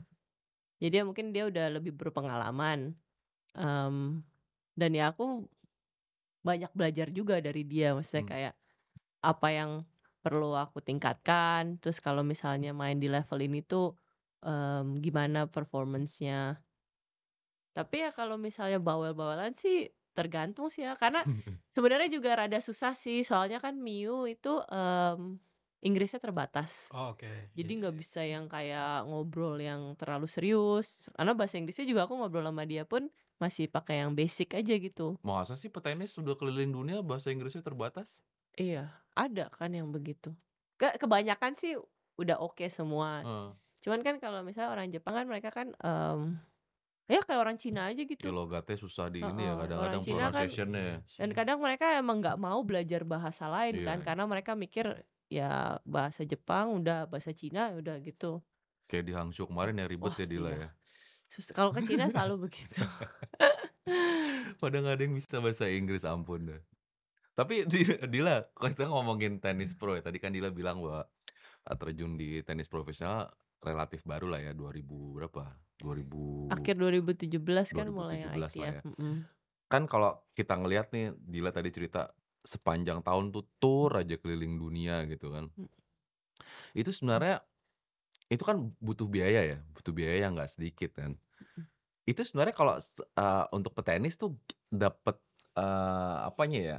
[0.78, 2.94] Jadi ya mungkin dia udah lebih berpengalaman.
[3.58, 4.22] Em,
[4.78, 5.46] dan ya aku
[6.46, 7.92] banyak belajar juga dari dia.
[7.94, 8.32] Maksudnya Hmm.
[8.32, 8.54] kayak
[9.22, 9.70] apa yang
[10.22, 11.82] perlu aku tingkatkan.
[11.82, 13.98] Terus kalau misalnya main di level ini tuh
[14.46, 16.62] em, gimana performance-nya.
[17.74, 20.94] Tapi ya kalau misalnya bawel-bawelan sih tergantung sih ya.
[20.94, 21.22] Karena
[21.74, 23.26] sebenarnya juga rada susah sih.
[23.26, 25.42] Soalnya kan Miu itu em,
[25.78, 26.90] Inggrisnya terbatas.
[26.90, 27.54] Oh, oke.
[27.54, 28.00] Jadi Iya, nggak iya.
[28.02, 30.98] bisa yang kayak ngobrol yang terlalu serius.
[31.14, 33.06] Karena bahasa Inggrisnya juga aku ngobrol sama dia pun
[33.38, 35.14] masih pakai yang basic aja gitu.
[35.22, 38.18] Masa sih petenis sudah keliling dunia bahasa Inggrisnya terbatas?
[38.58, 40.34] Iya, ada kan yang begitu.
[40.74, 41.78] Ke kebanyakan sih
[42.18, 43.22] udah oke semua.
[43.22, 43.48] Heeh.
[43.86, 46.42] Cuman kan kalau misalnya orang Jepang kan mereka kan em,
[47.06, 48.28] ya kayak orang Cina aja Ya gitu.
[48.34, 50.96] logatnya susah di ini ya kadang-kadang kan pronunciation-nya ya.
[51.22, 54.92] dan kadang mereka emang nggak mau belajar bahasa lain Iya, kan karena mereka mikir
[55.28, 58.40] ya bahasa Jepang udah bahasa Cina udah gitu.
[58.88, 60.58] Kayak di Hangzhou kemarin yang ribet Wah, ya Dila iya.
[60.58, 60.70] ya.
[61.28, 62.80] Sus- kalau ke Cina selalu begitu.
[64.60, 66.60] Pada nggak ada yang bisa bahasa Inggris ampun dah.
[67.36, 71.06] Tapi Di- Dila, kalau kita ngomongin tenis pro ya, tadi kan Dila bilang bahwa
[71.68, 73.30] uh, terjun di tenis profesional
[73.62, 74.82] relatif baru lah ya 2000
[75.14, 75.44] berapa?
[75.78, 77.38] 2000 Akhir 2017
[77.70, 78.74] kan mulai yang 2017 lah ITF.
[78.74, 78.82] ya.
[78.82, 79.14] mm-mm.
[79.68, 82.10] Kan kalau kita ngelihat nih Dila tadi cerita
[82.48, 85.52] sepanjang tahun tuh tour aja keliling dunia gitu kan.
[85.52, 85.68] Mm.
[86.72, 87.44] Itu sebenarnya
[88.28, 91.16] itu kan butuh biaya ya, butuh biaya yang nggak sedikit kan.
[92.08, 94.36] Itu sebenarnya kalau uh, untuk petenis tuh
[94.72, 95.20] dapat
[95.60, 96.78] uh, apanya ya?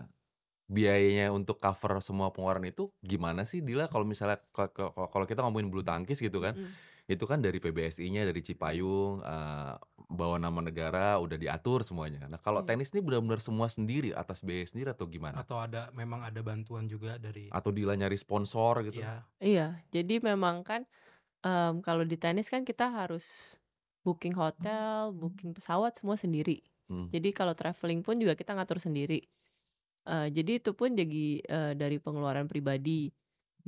[0.69, 5.81] Biayanya untuk cover semua pengeluaran itu gimana sih Dila kalau misalnya kalau kita ngomongin bulu
[5.81, 6.69] tangkis gitu kan, Mm-mm.
[7.09, 9.73] Itu kan dari PBSI-nya dari Cipayung uh,
[10.05, 12.29] bawa nama negara udah diatur semuanya.
[12.29, 12.77] Nah, kalau Iya.
[12.77, 15.41] tenis ini benar-benar semua sendiri atas biaya sendiri atau gimana?
[15.41, 19.01] Atau ada memang ada bantuan juga dari Atau Dila nyari sponsor gitu?
[19.01, 20.85] ya Iya, jadi memang kan
[21.41, 23.57] em, kalau di tenis kan kita harus
[24.05, 26.61] booking hotel, booking pesawat semua sendiri.
[26.89, 27.09] Hmm.
[27.09, 29.25] Jadi kalau traveling pun juga kita ngatur sendiri.
[30.09, 33.09] Eh, jadi itu pun jadi eh, dari pengeluaran pribadi.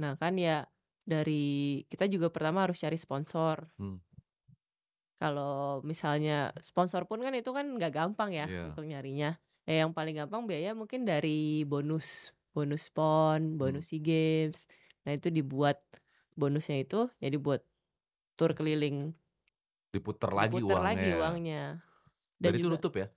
[0.01, 0.65] Nah kan ya
[1.12, 1.43] dari
[1.86, 3.67] kita juga pertama harus cari sponsor.
[3.76, 4.00] Hmm.
[5.19, 8.63] Kalau misalnya sponsor pun kan itu kan nggak gampang ya Iya.
[8.71, 9.38] untuk nyarinya.
[9.63, 13.58] Ya yang paling gampang biaya mungkin dari bonus, bonus pon, Hmm.
[13.60, 14.65] bonus SEA Games.
[15.04, 15.78] Nah itu dibuat
[16.34, 17.62] bonusnya itu jadi buat
[18.34, 19.13] tur keliling,
[19.91, 20.88] Diputer lagi diputer uangnya.
[20.88, 21.63] lagi uangnya.
[22.34, 23.08] Dan Dan itu juga nutup ya?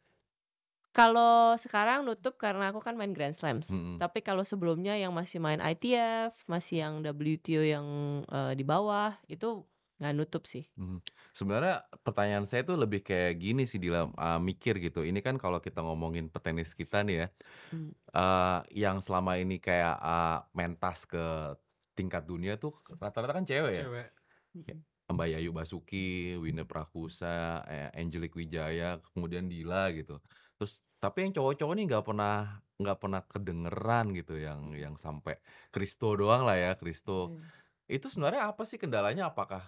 [0.94, 3.66] Kalau sekarang nutup karena aku kan main Grand Slams.
[3.66, 3.98] Mm-mm.
[3.98, 7.86] Tapi kalau sebelumnya yang masih main ITF, masih yang WTO yang
[8.30, 9.66] eh, di bawah itu
[9.98, 10.66] nggak nutup sih.
[10.78, 11.02] Mhm.
[11.34, 15.02] Sebenarnya pertanyaan saya tuh lebih kayak gini sih Dila, uh, mikir gitu.
[15.06, 17.28] Ini kan kalau kita ngomongin petenis kita nih ya,
[17.74, 17.90] Hmm.
[18.14, 21.54] uh, yang selama ini kayak uh, mentas ke
[21.94, 23.84] tingkat dunia tuh rata-rata kan cewek ya.
[23.86, 24.08] cewek
[24.54, 24.78] Mm-mm.
[25.04, 30.16] Mbak Yayu Basuki, Winda Prakusa, eh, Angelique Wijaya, kemudian Dila gitu.
[30.64, 35.36] Terus tapi yang cowok-cowok nih nggak pernah nggak pernah kedengeran gitu yang yang sampai
[35.68, 37.36] Kristo doang lah ya Kristo.
[37.84, 38.00] Iya.
[38.00, 39.28] Itu sebenarnya apa sih kendalanya?
[39.28, 39.60] Apakah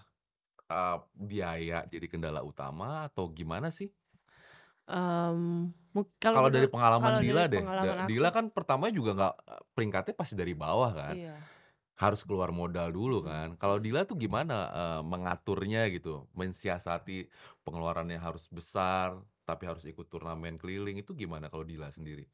[0.73, 3.93] uh, biaya jadi kendala utama atau gimana sih?
[4.89, 9.11] Mu- kalau Kalau dari pengalaman kalau Dila dari deh, pengalaman aku, Dila kan pertama juga
[9.13, 9.35] nggak
[9.77, 11.37] peringkatnya pasti dari bawah kan, iya.
[12.01, 13.29] harus keluar modal dulu Hmm.
[13.29, 13.49] kan.
[13.61, 17.29] Kalau Dila tuh gimana eh, mengaturnya gitu, mensiasati
[17.69, 22.27] pengeluarannya harus besar, tapi harus ikut turnamen keliling itu gimana kalau Dila sendiri?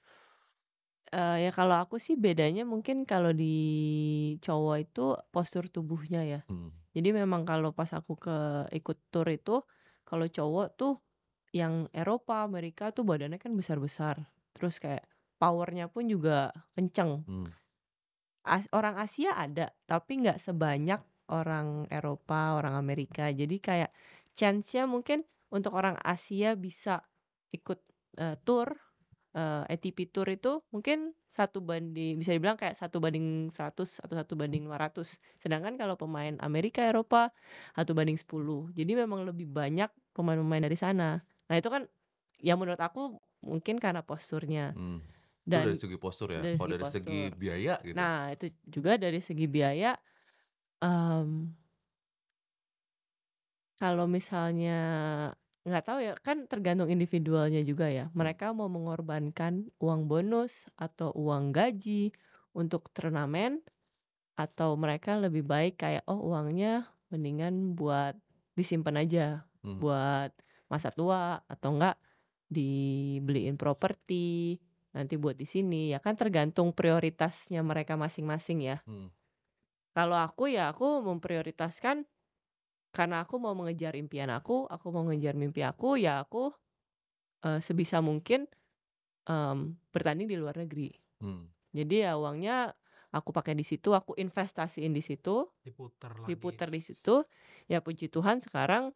[1.12, 3.52] Eh, ya kalau aku sih bedanya mungkin kalau di
[4.40, 6.40] cowok itu postur tubuhnya ya.
[6.48, 6.72] Hmm.
[6.96, 8.36] Jadi memang kalau pas aku ke
[8.72, 9.60] ikut tour itu,
[10.08, 10.92] kalau cowok tuh
[11.52, 14.24] yang Eropa, Amerika tuh badannya kan besar-besar.
[14.56, 15.04] Terus kayak
[15.36, 17.28] powernya pun juga kenceng.
[17.28, 17.48] Hmm.
[18.42, 23.28] As- orang Asia ada, tapi nggak sebanyak orang Eropa, orang Amerika.
[23.28, 23.90] Jadi kayak
[24.32, 27.04] chance-nya mungkin untuk orang Asia bisa
[27.52, 27.78] ikut
[28.16, 28.72] eh, tour,
[29.36, 34.36] eh, ATP tour itu mungkin satu banding, bisa dibilang kayak satu banding 100 atau satu
[34.36, 35.16] banding 500.
[35.40, 37.32] Sedangkan kalau pemain Amerika, Eropa,
[37.72, 38.68] satu banding 10.
[38.76, 41.24] Jadi memang lebih banyak pemain-pemain dari sana.
[41.48, 41.88] Nah itu kan,
[42.36, 43.16] ya menurut aku
[43.48, 44.76] mungkin karena posturnya.
[44.76, 45.00] Hmm.
[45.42, 46.44] Itu Dan dari segi postur ya.
[46.44, 47.40] dari Kalau segi dari segi postur.
[47.40, 47.96] biaya gitu.
[47.96, 49.92] Nah, itu juga dari segi biaya.
[50.82, 51.54] em,
[53.78, 54.78] kalau misalnya
[55.62, 58.10] nggak tahu ya, kan tergantung individualnya juga ya.
[58.10, 58.18] Hmm.
[58.18, 62.10] Mereka mau mengorbankan uang bonus atau uang gaji
[62.52, 63.62] untuk turnamen,
[64.36, 68.16] atau mereka lebih baik kayak oh uangnya mendingan buat
[68.56, 69.26] disimpan aja
[69.62, 69.78] Hmm.
[69.78, 70.34] buat
[70.66, 71.94] masa tua atau enggak
[72.50, 74.58] dibeliin properti
[74.90, 78.82] nanti buat di sini ya kan tergantung prioritasnya mereka masing-masing ya.
[78.84, 79.08] Hmm.
[79.94, 82.10] Kalau aku ya aku memprioritaskan
[82.92, 86.52] karena aku mau mengejar impian aku, aku mau mengejar mimpi aku ya aku
[87.44, 88.46] eh, sebisa mungkin
[89.26, 90.92] em, bertanding di luar negeri.
[91.24, 91.48] Hmm.
[91.72, 92.76] Jadi ya uangnya
[93.12, 97.24] aku pakai di situ, aku investasiin di situ, diputar lagi diputar di situ.
[97.66, 98.92] Ya puji Tuhan sekarang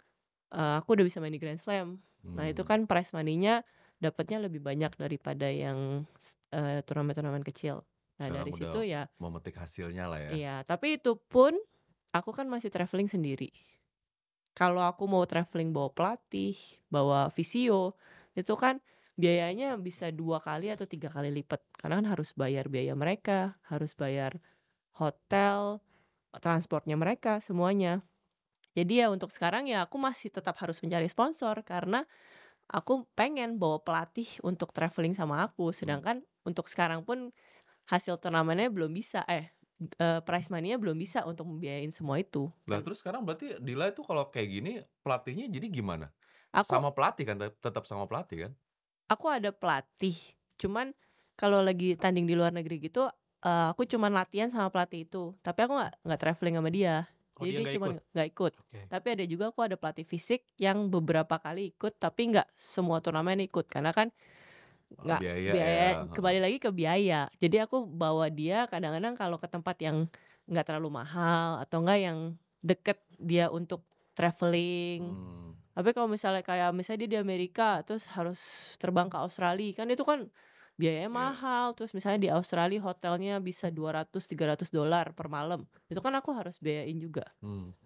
[0.52, 1.98] eh, aku udah bisa main di Grand Slam.
[2.36, 2.68] Nah itu Hmm.
[2.68, 3.64] kan prize money-nya
[3.96, 6.04] dapatnya lebih banyak daripada yang
[6.52, 7.82] eh, turnamen-turnamen kecil.
[8.16, 10.30] Nah, Sekarang dari situ ya memetik hasilnya lah ya.
[10.32, 11.52] iya, tapi itu pun
[12.16, 13.52] aku kan masih traveling sendiri.
[14.56, 16.56] Kalau aku mau traveling bawa pelatih,
[16.88, 17.92] bawa visio,
[18.32, 18.80] itu kan
[19.20, 21.60] biayanya bisa dua kali atau tiga kali lipat.
[21.76, 24.40] Karena kan harus bayar biaya mereka, harus bayar
[24.96, 25.80] hotel,
[26.40, 28.04] transportnya mereka, semuanya.
[28.76, 32.04] Jadi ya untuk sekarang ya aku masih tetap harus mencari sponsor karena
[32.68, 35.72] aku pengen bawa pelatih untuk traveling sama aku.
[35.82, 36.00] Hmm.
[36.00, 37.32] Sedangkan untuk sekarang pun
[37.88, 39.55] hasil turnamennya belum bisa, eh
[40.00, 42.48] eh, prize money-nya belum bisa untuk membiayain semua itu.
[42.70, 44.72] Lah terus sekarang berarti Dila itu kalau kayak gini
[45.06, 46.06] pelatihnya jadi gimana?
[46.52, 48.52] Aku Sama pelatih kan, tet- tetap sama pelatih kan?
[49.10, 50.16] aku ada pelatih.
[50.60, 50.92] Cuman
[51.36, 53.08] kalau lagi tanding di luar negeri gitu,
[53.44, 55.34] eh, aku cuman latihan sama pelatih itu.
[55.44, 56.94] Tapi aku nggak nggak traveling sama dia.
[57.36, 57.96] Oh, Jadi dia dia nggak cuma ikut?
[58.14, 58.52] nggak ikut.
[58.60, 58.82] Oke.
[58.86, 63.42] Tapi ada juga aku ada pelatih fisik yang beberapa kali ikut, tapi nggak semua turnamen
[63.42, 64.14] ikut karena kan
[64.86, 65.90] nggak biaya, biaya ya.
[66.14, 67.20] kembali lagi ke biaya.
[67.42, 70.06] Jadi aku bawa dia kadang-kadang kalau ke tempat yang
[70.46, 72.18] nggak terlalu mahal atau enggak yang
[72.62, 73.82] deket dia untuk
[74.14, 75.02] traveling.
[75.02, 75.50] Hmm.
[75.76, 78.40] Tapi kalau misalnya kayak misalnya dia di Amerika terus harus
[78.80, 80.30] terbang ke Australia kan itu kan
[80.80, 81.12] biayanya Iya.
[81.12, 81.66] mahal.
[81.76, 85.68] Terus misalnya di Australia hotelnya bisa 200 300 dolar per malam.
[85.90, 87.26] Itu kan aku harus biayain juga.
[87.44, 87.76] Hmm.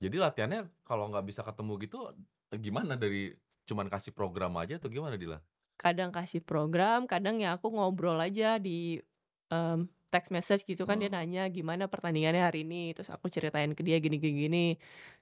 [0.00, 1.98] Jadi latihannya kalau nggak bisa ketemu gitu
[2.56, 3.34] gimana dari
[3.68, 5.38] cuman kasih program aja atau gimana Dila?
[5.80, 9.00] Kadang kasih program, kadang ya aku ngobrol aja di
[9.48, 11.16] em, text message gitu kan dia Hmm.
[11.16, 12.92] nanya gimana pertandingannya hari ini.
[12.92, 14.66] Terus aku ceritain ke dia gini gini gini.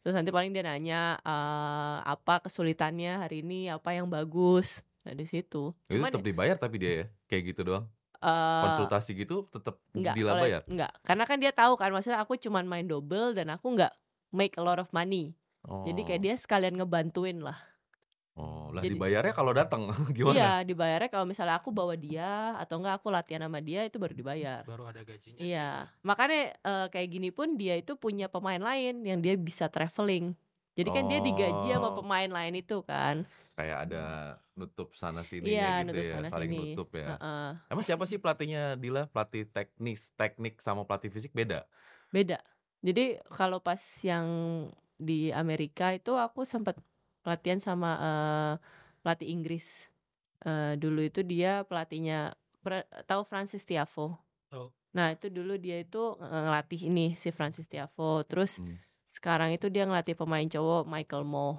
[0.03, 4.83] Terus nanti paling dia nanya eh, apa kesulitannya hari ini, apa yang bagus.
[5.07, 5.71] Nah, di situ.
[5.87, 7.87] Itu tetap dibayar tapi dia ya kayak gitu doang.
[8.19, 10.63] eh, Konsultasi gitu tetap Enggak, Dila kalau bayar.
[10.67, 10.93] enggak.
[11.07, 13.95] Karena kan dia tahu kan maksudnya aku cuman main double dan aku enggak
[14.35, 15.39] make a lot of money.
[15.87, 16.25] Jadi kayak Oh.
[16.27, 17.55] dia sekalian ngebantuin lah.
[18.39, 20.39] Oh, lah Jadi dibayarnya kalau datang gimana?
[20.39, 24.15] iya, dibayarnya kalau misalnya aku bawa dia atau enggak aku latihan sama dia itu baru
[24.15, 24.63] dibayar.
[24.63, 25.39] Baru ada gajinya.
[25.43, 25.69] Iya,
[26.07, 30.39] makanya eh, kayak gini pun dia itu punya pemain lain yang dia bisa traveling.
[30.79, 31.99] Jadi kan dia digaji sama Oh.
[31.99, 33.27] pemain lain itu kan.
[33.59, 34.03] Kayak ada
[34.55, 36.59] nutup sana Iya, sininya gitu nutup ya, sana saling sini.
[36.63, 37.09] nutup ya.
[37.19, 37.49] Heeh.
[37.75, 39.11] Emang siapa sih pelatihnya Dila?
[39.11, 41.67] Pelatih teknis, teknik sama pelatih fisik beda?
[42.15, 42.39] Beda.
[42.79, 44.27] Jadi kalau pas yang
[44.99, 46.79] di Amerika itu aku sempat
[47.27, 48.55] latihan sama eh,
[49.03, 49.67] pelatih Inggris.
[50.47, 54.15] Eh, dulu itu dia pelatihnya pra- tahu Francis Tiafoe.
[54.51, 54.71] Tahu.
[54.95, 58.23] Nah, itu dulu dia itu eh, ngelatih ini si Francis Tiafoe.
[58.27, 58.79] Terus Hmm.
[59.11, 61.59] sekarang itu dia ngelatih pemain cowok Michael Moore.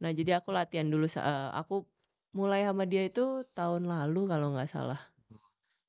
[0.00, 1.84] Nah, jadi aku latihan dulu sa- eh, aku
[2.32, 5.00] mulai sama dia itu tahun lalu kalau nggak salah.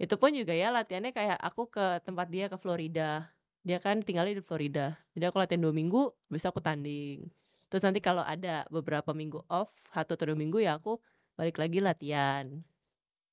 [0.02, 3.30] Itu pun juga ya latihannya kayak aku ke tempat dia ke Florida.
[3.62, 4.98] Dia kan tinggalnya di Florida.
[5.14, 7.30] Jadi aku latihan dua minggu, bisa aku tanding.
[7.72, 11.00] Terus nanti kalau ada beberapa minggu off, satu atau dua minggu ya aku
[11.34, 12.60] balik lagi latihan.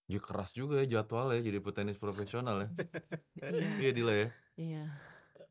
[0.07, 2.68] Ya keras juga ya jadwalnya jadi petenis profesional ya.
[3.37, 4.29] Iya, Iya Dila ya.
[4.55, 4.85] iya.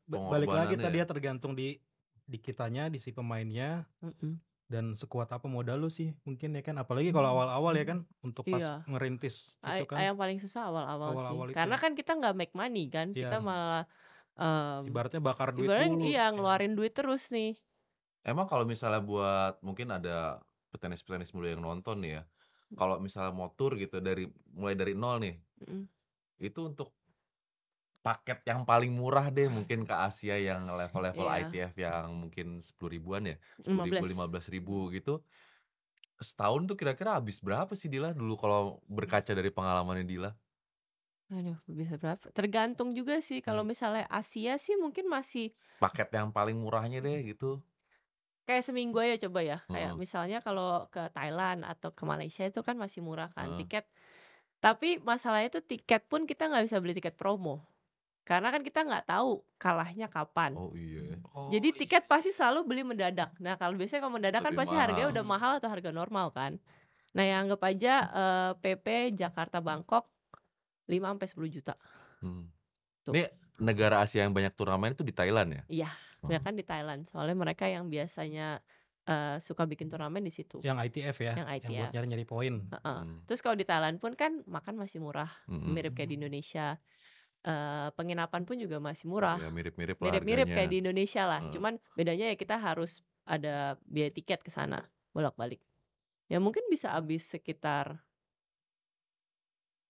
[0.08, 1.04] Ba- Balik lagi Pengorbanannya tadi ya.
[1.04, 1.76] ya tergantung di
[2.24, 4.40] di kitanya, di si pemainnya Mm-mm.
[4.68, 8.44] dan sekuat apa modal lu sih mungkin ya kan apalagi kalau awal-awal ya kan untuk
[8.44, 8.84] pas Iya.
[8.84, 11.52] ngerintis itu kan Yang paling susah awal-awal sih.
[11.52, 11.56] Itu.
[11.56, 13.44] Karena kan kita nggak make money kan, kita Iya.
[13.44, 13.84] malah
[14.36, 16.26] em, ibaratnya bakar duit ibaratnya dulu iya ya.
[16.32, 17.56] ngeluarin duit terus nih.
[18.28, 22.24] Emang kalau misalnya buat mungkin ada petenis-petenis muda yang nonton nih ya.
[22.78, 25.88] Kalau misalnya mau tour gitu dari mulai dari nol nih, Mm-mm.
[26.42, 26.94] itu untuk
[28.06, 31.38] paket yang paling murah deh mungkin ke Asia yang level-level Iya.
[31.42, 33.36] ITF yang mungkin 10 ribuan ya,
[33.66, 34.08] 10 ribu, 15.
[34.08, 35.20] 15 ribu gitu.
[36.30, 40.32] Setahun tuh kira-kira habis berapa sih Dila dulu kalau berkaca dari pengalamannya Dila?
[41.28, 42.32] Aduh, bisa berapa?
[42.32, 43.44] Tergantung juga sih.
[43.44, 43.68] Kalau Hmm.
[43.68, 45.52] misalnya Asia sih mungkin masih
[45.84, 47.50] Paket yang paling murahnya deh gitu.
[48.48, 49.58] Kayak seminggu aja coba ya.
[49.68, 50.00] Kayak Hmm.
[50.00, 53.60] misalnya kalau ke Thailand atau ke Malaysia itu kan masih murah kan Hmm.
[53.60, 53.84] tiket.
[54.58, 57.68] Tapi masalahnya itu tiket pun kita nggak bisa beli tiket promo.
[58.24, 60.56] Karena kan kita nggak tahu kalahnya kapan.
[60.56, 61.14] Oh iya.
[61.14, 61.16] ya.
[61.32, 61.78] Oh, Jadi iya.
[61.80, 63.32] tiket pasti selalu beli mendadak.
[63.40, 65.16] Nah, kalau biasanya kalau mendadak kan pasti harganya mahal.
[65.16, 66.60] udah mahal atau harga normal kan.
[67.16, 70.12] Nah, yang anggap aja eh, PP Jakarta Bangkok
[70.92, 71.74] 5 sampai 10 juta.
[72.20, 72.52] Hmm.
[73.08, 73.16] Tuh.
[73.16, 73.32] Ini
[73.64, 75.64] negara Asia yang banyak turnamen itu di Thailand ya?
[75.68, 75.90] Iya,
[76.30, 77.08] Ya kan di Thailand.
[77.08, 78.60] Soalnya mereka yang biasanya
[79.08, 80.60] eh, suka bikin turnamen di situ.
[80.66, 81.92] yang ITF ya Yang buat ITF.
[81.96, 83.00] nyari-nyari poin Heeh.
[83.08, 83.24] Hmm.
[83.24, 85.72] Terus kalau di Thailand pun kan makan masih murah, Mm-mm.
[85.72, 86.76] mirip kayak di Indonesia.
[87.48, 89.40] Eh, penginapan pun juga masih murah.
[89.40, 91.40] Ya mirip-mirip lah Mirip-mirip kayak di Indonesia lah.
[91.48, 91.54] Heeh.
[91.56, 94.84] Cuman bedanya ya kita harus ada biaya tiket ke sana
[95.16, 95.64] bolak-balik.
[96.28, 98.04] Ya mungkin bisa habis sekitar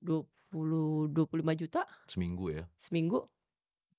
[0.02, 2.64] 20 25 juta seminggu ya.
[2.78, 3.26] seminggu.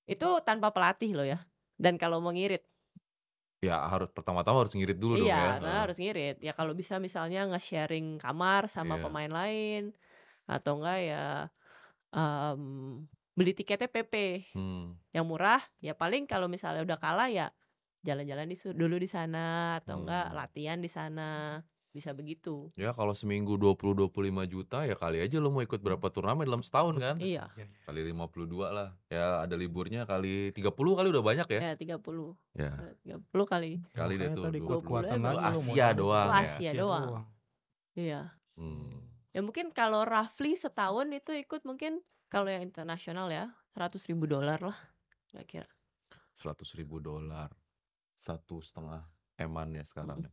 [0.07, 1.43] Itu tanpa pelatih loh ya.
[1.79, 2.63] Dan kalau mau ngirit,
[3.59, 5.51] Ya harus pertama-tama harus ngirit dulu dong ya.
[5.51, 6.37] iya, nah, harus ngirit.
[6.43, 9.03] Ya kalau bisa misalnya nge-sharing kamar sama Iya.
[9.03, 9.81] pemain lain
[10.49, 11.23] atau enggak ya
[12.15, 14.15] mmm, beli tiketnya PP.
[14.55, 14.99] Mmm.
[15.15, 17.47] Yang murah ya paling kalau misalnya udah kalah ya
[18.07, 20.37] jalan-jalan dulu di sana atau enggak Mmm.
[20.37, 21.59] latihan di sana,
[21.99, 22.71] bisa begitu.
[22.77, 26.61] Ya kalau seminggu 20, 25 juta ya kali aja lu mau ikut berapa turnamen dalam
[26.61, 27.17] setahun kan?
[27.19, 27.49] Iya.
[27.57, 27.79] Iya iya.
[27.83, 31.61] Kali 52 lah, ya ada liburnya kali 30 kali udah banyak ya?
[31.61, 32.39] Ya 30.
[32.55, 32.71] Ya.
[32.79, 33.83] Eee, 30 kali.
[33.97, 34.79] Kali deh tuh tadi 20.
[34.79, 36.61] kuat-kuatan Itu lagi lu mau Asia doang ya?
[36.61, 37.09] Asia Asia doang.
[37.09, 37.25] doang.
[37.97, 38.39] Iya.
[38.57, 39.09] Mmm.
[39.35, 42.01] Ya mungkin kalau roughly setahun itu ikut mungkin
[42.33, 44.77] kalau yang internasional ya $100.000 lah
[45.29, 45.69] kira-kira.
[46.35, 47.49] $100.000,
[48.17, 49.07] 1,5
[49.39, 50.27] M-an ya sekarang Mhm.
[50.27, 50.31] ya.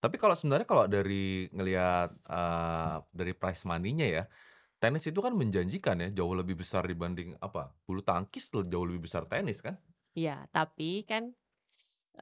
[0.00, 4.22] Tapi kalau sebenarnya kalau dari ngelihat, eee, dari prize money-nya ya,
[4.82, 9.24] tenis itu kan menjanjikan ya, jauh lebih besar dibanding apa, bulu tangkis jauh lebih besar
[9.28, 9.76] tenis kan?
[10.18, 11.34] Iya, tapi kan,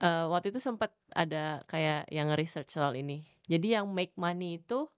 [0.01, 3.25] eee, waktu itu sempet ada kayak yang nge-research soal ini.
[3.49, 4.89] Jadi yang make money itu,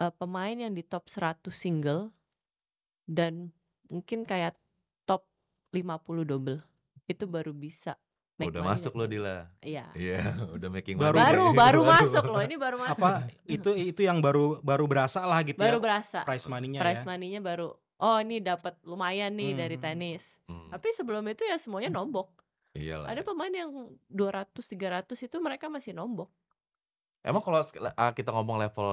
[0.00, 2.12] eee, pemain yang di top 100 single
[3.08, 3.52] dan
[3.92, 4.56] mungkin kayak
[5.08, 5.28] top
[5.74, 6.60] 50 double,
[7.10, 7.98] itu baru bisa
[8.34, 9.08] make Udah money masuk dari loh.
[9.08, 9.36] Dila.
[9.60, 9.84] Iya.
[9.94, 10.20] Iya,
[10.50, 11.92] udah making Baru money Baru baru Baru.
[11.94, 12.98] masuk loh, ini baru masuk.
[12.98, 13.10] Apa
[13.46, 16.18] itu itu yang baru baru berasa lah gitu Baru ya berasa.
[16.22, 17.06] prize money-nya Prize ya.
[17.06, 19.84] money-nya baru, oh ini dapat lumayan nih dari Hmm.
[19.84, 20.42] tenis.
[20.44, 20.70] Mmm.
[20.70, 22.30] Tapi sebelum itu ya semuanya nombok.
[22.74, 23.70] Iyalah Ada pemain yang
[24.08, 26.26] 200, 300 itu mereka masih nombok.
[27.24, 28.88] Emang kalau sek eee, kita ngomong level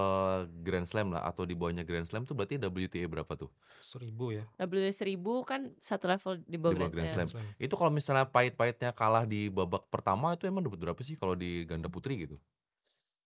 [0.64, 3.52] Grand Slam lah atau di bawahnya Grand Slam tuh berarti WTA berapa tuh?
[3.80, 4.52] 1000 ya.
[4.60, 7.10] WTA 1000 kan satu level di Di bawah bawah Grand Grand Slam.
[7.10, 7.30] Slam.
[7.32, 7.48] Grand Slam.
[7.58, 11.66] Itu kalau misalnya pahit-pahitnya kalah di babak pertama itu emang dapat berapa sih kalau di
[11.66, 12.38] ganda putri gitu?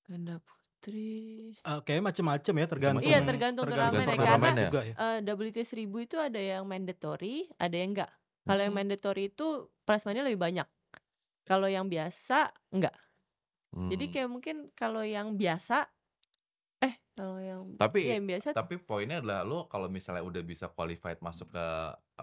[0.07, 1.57] Ganda putri.
[1.65, 4.69] Eee, kayaknya macem-macem ya tergantung Iya, tergantung turnamen ya, Tergantung karena turnamen ya?
[4.69, 4.95] juga ya.
[4.99, 8.11] eee, WTA 1000 itu ada yang mandatory, ada yang enggak.
[8.45, 8.77] Kalau yang Mhm.
[8.77, 10.67] mandatory itu prize money lebih banyak.
[11.47, 12.95] Kalau yang biasa enggak.
[13.89, 14.15] Jadi Mmm.
[14.15, 15.89] kayak mungkin kalau yang biasa
[16.83, 20.71] eh kalau yang Tapi iya yang biasa tapi poinnya adalah lu kalau misalnya udah bisa
[20.71, 21.65] qualified masuk ke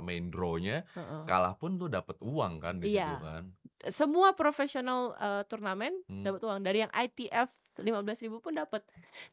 [0.00, 1.28] main draw-nya, heeh.
[1.28, 3.20] kalah pun lu dapat uang kan di situ Iya.
[3.20, 3.52] kan?
[3.90, 6.26] Semua profesional, eee, turnamen Mmm.
[6.26, 6.60] dapat uang.
[6.66, 8.82] Dari yang ITF 15.000 pun dapat.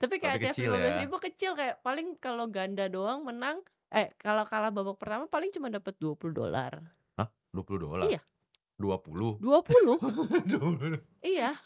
[0.01, 1.09] Tapi kayak Tapi ITF kecil ya?
[1.09, 3.61] 15.000 kecil kayak paling kalau ganda doang menang
[3.93, 6.85] eh kalau kalah babak pertama paling cuma dapat $20.
[7.17, 7.29] Hah?
[7.53, 8.01] $20?
[8.01, 8.19] Iya.
[8.79, 9.31] 20?
[9.39, 9.99] 20.
[10.49, 10.99] 20.
[11.23, 11.59] Iya.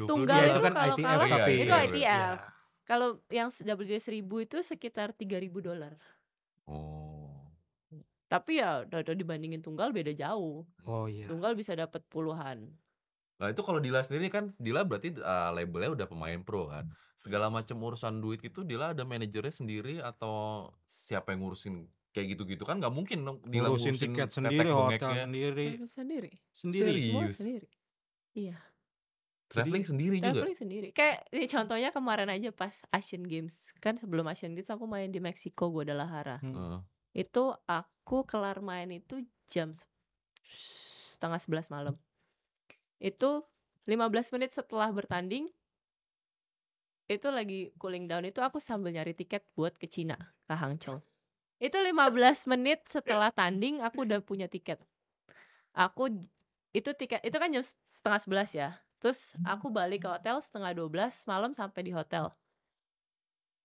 [0.00, 0.08] $20.
[0.08, 1.84] Tunggal Iya itu itu kan kalau ITF kalah Iya tapi itu iya.
[1.84, 1.96] ITF.
[2.00, 2.20] Iya.
[2.88, 5.94] Kalau yang WTA 1000 itu sekitar $3.000.
[6.66, 7.30] Oh.
[8.30, 10.62] Tapi ya udah dibandingin tunggal beda jauh.
[10.86, 11.26] Oh iya.
[11.26, 12.70] Tunggal bisa dapat puluhan.
[13.40, 16.92] Nah itu kalau Dila sendiri kan, Dila berarti, eee, label-nya udah pemain pro kan?
[17.16, 22.66] Segala macam urusan duit itu Dila ada manajernya sendiri atau siapa yang ngurusin kayak gitu-gitu
[22.66, 25.66] kan nggak mungkin dong Dila Ngurusin ngurusin tiket sendiri, hotel sendiri.
[25.86, 26.30] Sendiri.
[26.50, 27.02] Sendiri.
[27.06, 27.68] Semua sendiri.
[28.34, 28.58] Iya.
[29.50, 30.46] Traveling sendiri juga?
[30.46, 30.88] Traveling sendiri.
[30.94, 33.74] Kayak ini contohnya kemarin aja pas Asian Games.
[33.82, 36.38] Kan sebelum Asian Games aku main di Meksiko Guadalajara.
[36.38, 36.54] Hmm.
[36.54, 36.80] Heeh.
[37.26, 39.74] Itu aku kelar main itu jam
[41.18, 41.98] setengah 11 malam.
[43.02, 43.42] Itu
[43.90, 45.50] 15 menit setelah bertanding
[47.10, 50.14] itu lagi cooling down itu aku sambil nyari tiket buat ke Cina,
[50.46, 51.02] ke Hangzhou.
[51.58, 54.78] Itu 15 menit setelah tanding aku udah punya tiket.
[55.74, 56.06] Aku
[56.70, 58.70] itu tiket itu kan jam setengah 11 ya.
[59.00, 62.30] Terus aku balik ke hotel setengah 12 malam sampai di hotel.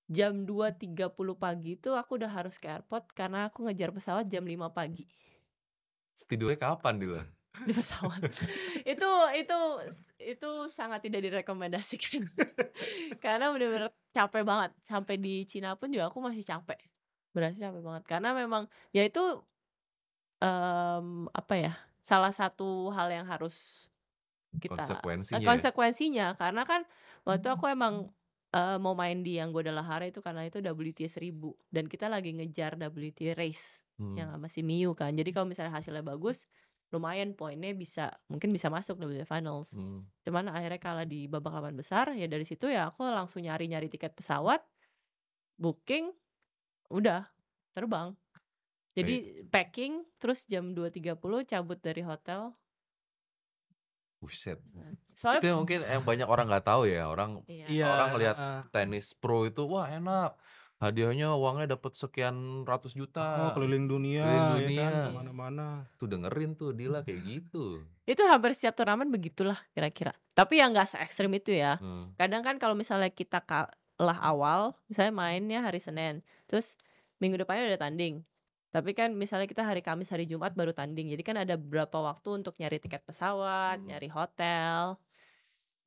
[0.08, 4.70] Jam 2.30 pagi itu aku udah harus ke airport karena aku ngejar pesawat jam 5
[4.70, 5.10] pagi
[6.24, 7.24] Tidurnya kapan Dila?
[7.64, 8.20] di pesawat.
[8.92, 9.60] itu itu
[10.20, 12.28] itu sangat tidak direkomendasikan.
[13.24, 14.76] karena bener-bener capek banget.
[14.84, 16.76] Sampai di Cina pun juga aku masih capek.
[17.32, 19.24] Berasa capek banget karena memang ya itu
[20.44, 21.74] mmm, apa ya?
[22.04, 23.88] Salah satu hal yang harus
[24.62, 25.66] kita Konsekuensinya ya?
[25.70, 26.82] konsekuensinya karena kan
[27.28, 28.12] waktu aku emang,
[28.56, 32.78] eee, mau main di yang Guadalajara itu karena itu WTA 1000 dan kita lagi ngejar
[32.80, 33.82] WTA race
[34.16, 34.36] yang Mmm.
[34.36, 35.12] sama si Miu kan.
[35.16, 36.48] Jadi kalau misalnya hasilnya bagus,
[36.94, 39.76] lumayan poinnya bisa mungkin bisa masuk WTA finals.
[39.76, 40.06] Mmm.
[40.26, 44.16] Cuman akhirnya kalah di babak 8 besar, ya dari situ ya aku langsung nyari-nyari tiket
[44.18, 44.64] pesawat,
[45.60, 46.12] booking,
[46.94, 47.30] udah
[47.76, 48.16] terbang.
[49.00, 49.22] Baik.
[49.22, 52.56] Jadi packing, terus jam 2.30 cabut dari hotel.
[54.26, 54.58] Buset.
[54.58, 57.66] Itu Soalnya yang mungkin yang banyak orang nggak tahu ya, orang Iya.
[57.72, 58.62] Iya, orang ngelihat heeh.
[58.74, 60.36] tenis pro itu, wah enak,
[60.84, 64.76] hadiahnya uangnya dapat sekian ratus Oh, juta, keliling dunia keliling ya kan, dunia.
[64.76, 65.04] Iya.
[65.08, 65.68] ke mana-mana.
[65.96, 67.86] Tuh dengerin tuh Dila kayak gitu.
[68.04, 70.12] Itu hampir setiap turnamen begitulah kira-kira.
[70.36, 71.80] Tapi ya nggak se-ekstrim itu ya.
[71.80, 72.12] Heeh.
[72.20, 76.20] Kadang kan kalau misalnya kita kalah awal, misalnya mainnya hari Senin,
[76.52, 76.76] terus
[77.24, 78.28] minggu depannya udah tanding.
[78.76, 81.08] Tapi kan misalnya kita hari Kamis, hari Jumat baru tanding.
[81.16, 83.88] Jadi kan ada beberapa waktu untuk nyari tiket pesawat, Mmm.
[83.88, 85.00] nyari hotel.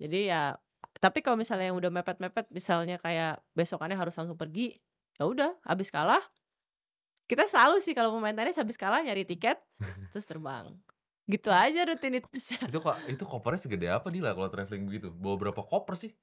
[0.01, 0.57] Jadi ya
[0.97, 4.81] tapi kalau misalnya yang udah mepet-mepet, misalnya kayak besokannya harus langsung pergi,
[5.21, 6.23] ya udah habis kalah
[7.29, 9.61] kita selalu sih kalau pemain tenis habis kalah nyari tiket
[10.17, 10.73] terus terbang.
[11.29, 12.65] Gitu aja rutinitasnya.
[12.73, 15.13] Itu kok itu kopernya segede apa Dila kalau traveling begitu?
[15.13, 16.17] Bawa berapa koper sih?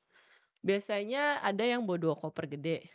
[0.65, 2.89] Biasanya ada yang bawa dua koper gede.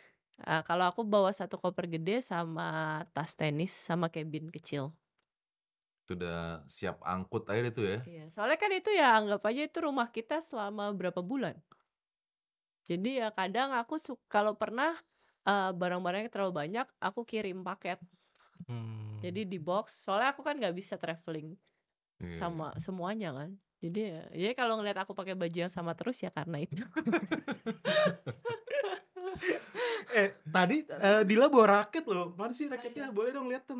[0.45, 4.89] Ah, kalau aku bawa satu koper gede sama tas tenis sama cabin kecil.
[6.03, 7.99] Itu udah siap angkut aja itu ya.
[8.03, 11.55] Iya, soalnya kan itu ya anggap aja itu rumah kita selama berapa bulan.
[12.89, 14.97] Jadi ya kadang aku su- kalau pernah
[15.41, 17.97] eh, barang-barangnya terlalu banyak, aku kirim paket.
[18.69, 19.17] Hmm.
[19.21, 20.05] Jadi di box.
[20.05, 21.57] Soalnya aku kan nggak bisa traveling
[22.21, 22.37] Iya.
[22.37, 23.57] sama semuanya kan.
[23.81, 26.77] Jadi ya, jadi kalau ngeliat aku pakai baju yang sama terus ya karena itu.
[30.11, 32.35] Eh, tadi eh, Dila bawa raket loh.
[32.35, 33.13] Mana sih raketnya?
[33.15, 33.79] Boleh dong lihat, Tem.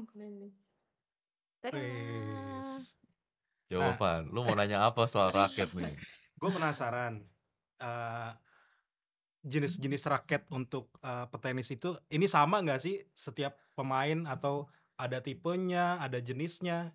[3.67, 4.31] Jawaban.
[4.31, 5.95] Lu mau nanya apa soal raket nih?
[6.39, 7.23] Gue penasaran.
[7.81, 8.31] eh,
[9.41, 14.69] jenis-jenis raket untuk eh, petenis itu ini sama nggak sih setiap pemain atau
[15.01, 16.93] ada tipenya, ada jenisnya,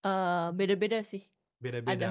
[0.00, 1.20] Eh, beda-beda sih.
[1.60, 2.08] Ada, beda-beda.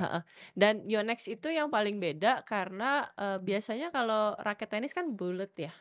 [0.53, 5.73] Dan Yonex itu yang paling beda karena eh, biasanya kalau raket tenis kan bulat ya.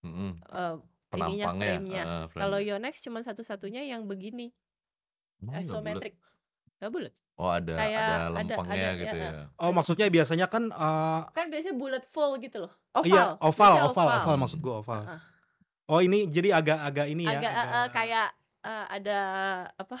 [0.00, 0.42] Mm-mm.
[0.44, 0.74] eh,
[1.12, 1.66] ininya Penampangnya.
[1.72, 2.02] frame-nya.
[2.28, 2.40] frame.
[2.40, 4.50] Kalau Yonex cuma satu-satunya yang begini,
[5.38, 5.62] bulet?
[5.62, 6.14] isometrik.
[6.76, 7.14] Gak bulat.
[7.34, 9.42] Oh ada Kayak ada ada- lempengnya ada- gitu ya, ya.
[9.56, 12.72] Oh, maksudnya biasanya kan eh, Kan biasanya bulat full gitu loh.
[12.92, 13.06] Oval.
[13.06, 14.42] iya oval, oval, oval, Hmm.
[14.42, 15.02] maksud gue oval.
[15.06, 15.20] Heeh.
[15.86, 18.28] Oh, ini jadi agak-agak ini ya, Agak eh, eh, kayak
[18.60, 19.18] eh, ada
[19.72, 19.96] apa?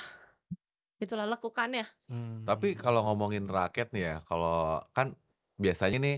[0.98, 1.86] Itulah lekukannya.
[2.10, 2.42] Hmm.
[2.42, 5.14] Tapi kalau ngomongin raket nih ya, kalau kan
[5.58, 6.16] biasanya nih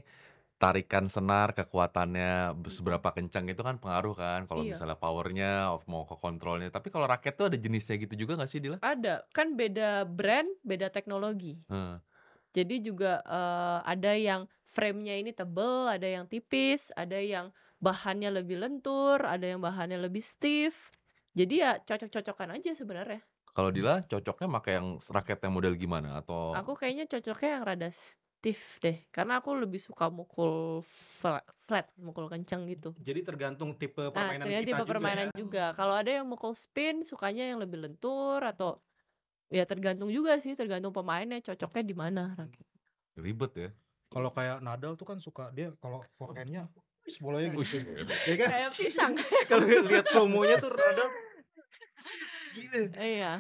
[0.60, 4.76] tarikan senar kekuatannya be- seberapa kencang itu kan pengaruh kan kalau Iya.
[4.76, 8.60] misalnya powernya mau ke kontrolnya tapi kalau raket tuh ada jenisnya gitu juga nggak sih
[8.60, 8.76] Dila?
[8.84, 9.24] Ada.
[9.32, 11.56] Kan beda brand, beda teknologi.
[11.72, 11.96] Heeh.
[12.52, 17.48] Jadi juga eh, ada yang frame-nya ini tebel, ada yang tipis, ada yang
[17.80, 20.92] bahannya lebih lentur, ada yang bahannya lebih stiff.
[21.32, 23.24] Jadi ya cocok-cocokan aja sebenarnya.
[23.50, 27.90] Kalau Dila cocoknya pakai yang raket yang model gimana atau Aku kayaknya cocoknya yang rada
[27.90, 32.96] stiff deh, karena aku lebih suka mukul flat, flat mukul kencang gitu.
[32.96, 35.36] Jadi tergantung tipe Nah, permainan ternyata kita tipe juga permainan ya.
[35.36, 35.64] juga.
[35.76, 38.80] Kalau ada yang mukul spin, sukanya yang lebih lentur atau
[39.52, 42.22] ya tergantung juga sih, tergantung pemainnya cocoknya di mana.
[42.38, 42.66] raket.
[43.20, 43.70] ribet ya?
[44.10, 46.66] Kalau kayak Nadal tuh kan suka dia kalau forehandnya
[47.20, 47.76] bolanya gitu.
[48.24, 48.48] ya kan?
[48.48, 49.12] Kayak pisang.
[49.50, 51.08] kalau lihat slow-mo-nya tuh Nadal
[52.56, 52.80] gila.
[52.98, 53.32] Iya.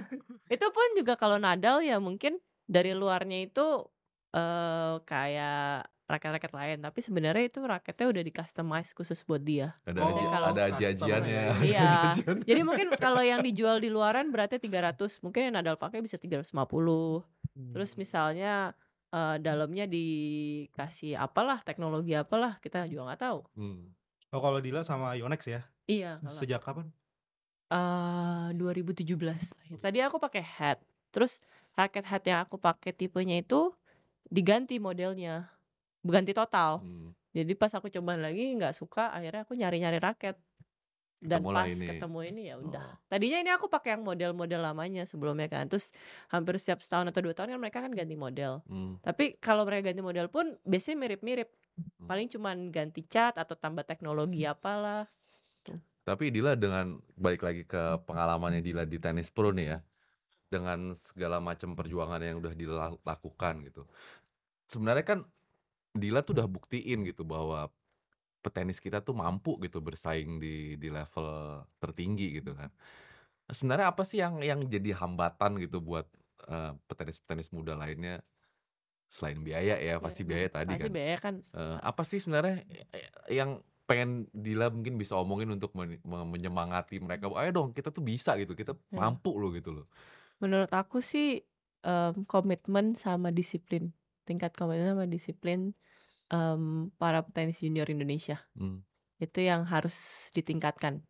[0.46, 2.38] Itu pun juga kalau Nadal ya mungkin
[2.70, 3.66] dari luarnya itu
[4.30, 9.78] eh kayak raket-raket lain, tapi sebenarnya itu raketnya udah di customize khusus buat dia.
[9.86, 10.90] Ada Oh, kalau ada ya.
[11.22, 11.26] ada
[11.62, 11.90] Iya.
[12.42, 16.50] Jadi mungkin kalau yang dijual di luaran berarti 300, mungkin yang Nadal pakai bisa 350.
[17.70, 18.74] Terus misalnya
[19.14, 23.40] eh, dalamnya dikasih apalah teknologi apalah kita juga nggak tahu.
[23.54, 23.94] Hmm.
[24.30, 25.62] Oh kalau Dila sama Yonex ya.
[25.90, 26.18] Iya.
[26.30, 26.90] Sejak kapan?
[27.70, 29.78] Eh 2017.
[29.78, 30.78] Tadi aku pakai hat.
[31.14, 31.38] Terus
[31.78, 33.70] raket hat yang aku pakai tipenya itu
[34.26, 35.46] diganti modelnya.
[36.02, 36.82] Ganti total.
[36.82, 37.14] Hmm.
[37.30, 40.34] Jadi pas aku coba lagi nggak suka, akhirnya aku nyari-nyari raket.
[41.20, 41.84] Dan Ketemulah pas ini.
[41.84, 42.86] ketemu ini ya udah.
[42.96, 42.96] Oh.
[43.12, 45.68] Tadinya ini aku pakai yang model-model lamanya sebelumnya kan.
[45.68, 45.92] Terus
[46.32, 48.64] hampir setiap setahun atau dua tahun kan mereka kan ganti model.
[48.66, 48.96] Hmm.
[49.04, 51.52] Tapi kalau mereka ganti model pun biasanya mirip-mirip.
[51.76, 52.08] Hmm.
[52.08, 55.06] Paling cuman ganti cat atau tambah teknologi apalah.
[56.04, 59.78] Tapi Dila dengan balik lagi ke pengalamannya Dila di tenis pro nih ya,
[60.50, 63.86] dengan segala macam perjuangan yang udah dilakukan gitu.
[64.66, 65.20] Sebenarnya kan
[65.94, 67.70] Dila tuh udah buktiin gitu bahwa
[68.40, 72.72] petenis kita tuh mampu gitu bersaing di di level tertinggi gitu kan.
[73.50, 76.06] Sebenarnya apa sih yang yang jadi hambatan gitu buat
[76.48, 78.24] eh, petenis-petenis muda lainnya
[79.10, 80.90] selain biaya ya pasti biaya tadi Pasti kan.
[80.94, 82.62] biaya kan Eh, apa sih sebenarnya
[82.94, 83.58] eh, yang
[83.90, 88.38] pengen Dila mungkin bisa omongin untuk men- me- menyemangati mereka ayo dong kita tuh bisa
[88.38, 89.02] gitu kita Ya.
[89.02, 89.86] mampu loh gitu loh
[90.38, 91.42] Menurut aku sih
[91.82, 93.90] em, komitmen sama disiplin,
[94.24, 95.74] tingkat komitmen sama disiplin
[96.30, 98.80] em, para petenis junior Indonesia Hmm.
[99.18, 101.04] itu yang harus ditingkatkan.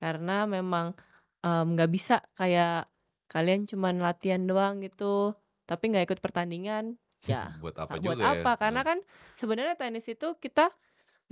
[0.00, 0.98] Karena memang
[1.46, 2.90] em, nggak bisa kayak
[3.30, 5.36] kalian cuman latihan doang gitu,
[5.68, 8.50] tapi nggak ikut pertandingan, ya buat apa buat juga ya apa?
[8.58, 8.98] Karena kan
[9.38, 10.74] sebenarnya tenis itu kita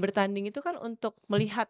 [0.00, 1.68] bertanding itu kan untuk melihat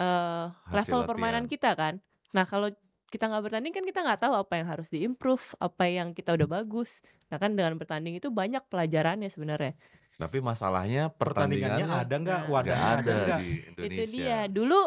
[0.00, 1.52] eh, Hasil level permainan latihan.
[1.52, 1.94] kita kan.
[2.32, 2.70] Nah kalau
[3.10, 6.48] kita nggak bertanding kan kita nggak tahu apa yang harus diimprove, apa yang kita udah
[6.62, 7.02] bagus.
[7.28, 9.74] Nah kan dengan bertanding itu banyak pelajarannya sebenarnya.
[10.20, 12.40] tapi masalahnya Pertandingannya pertandingannya ada nggak?
[12.44, 12.52] Nah.
[12.52, 13.40] Wadahnya nggak ada nggak?
[13.40, 14.38] di Indonesia Itu dia.
[14.52, 14.80] Dulu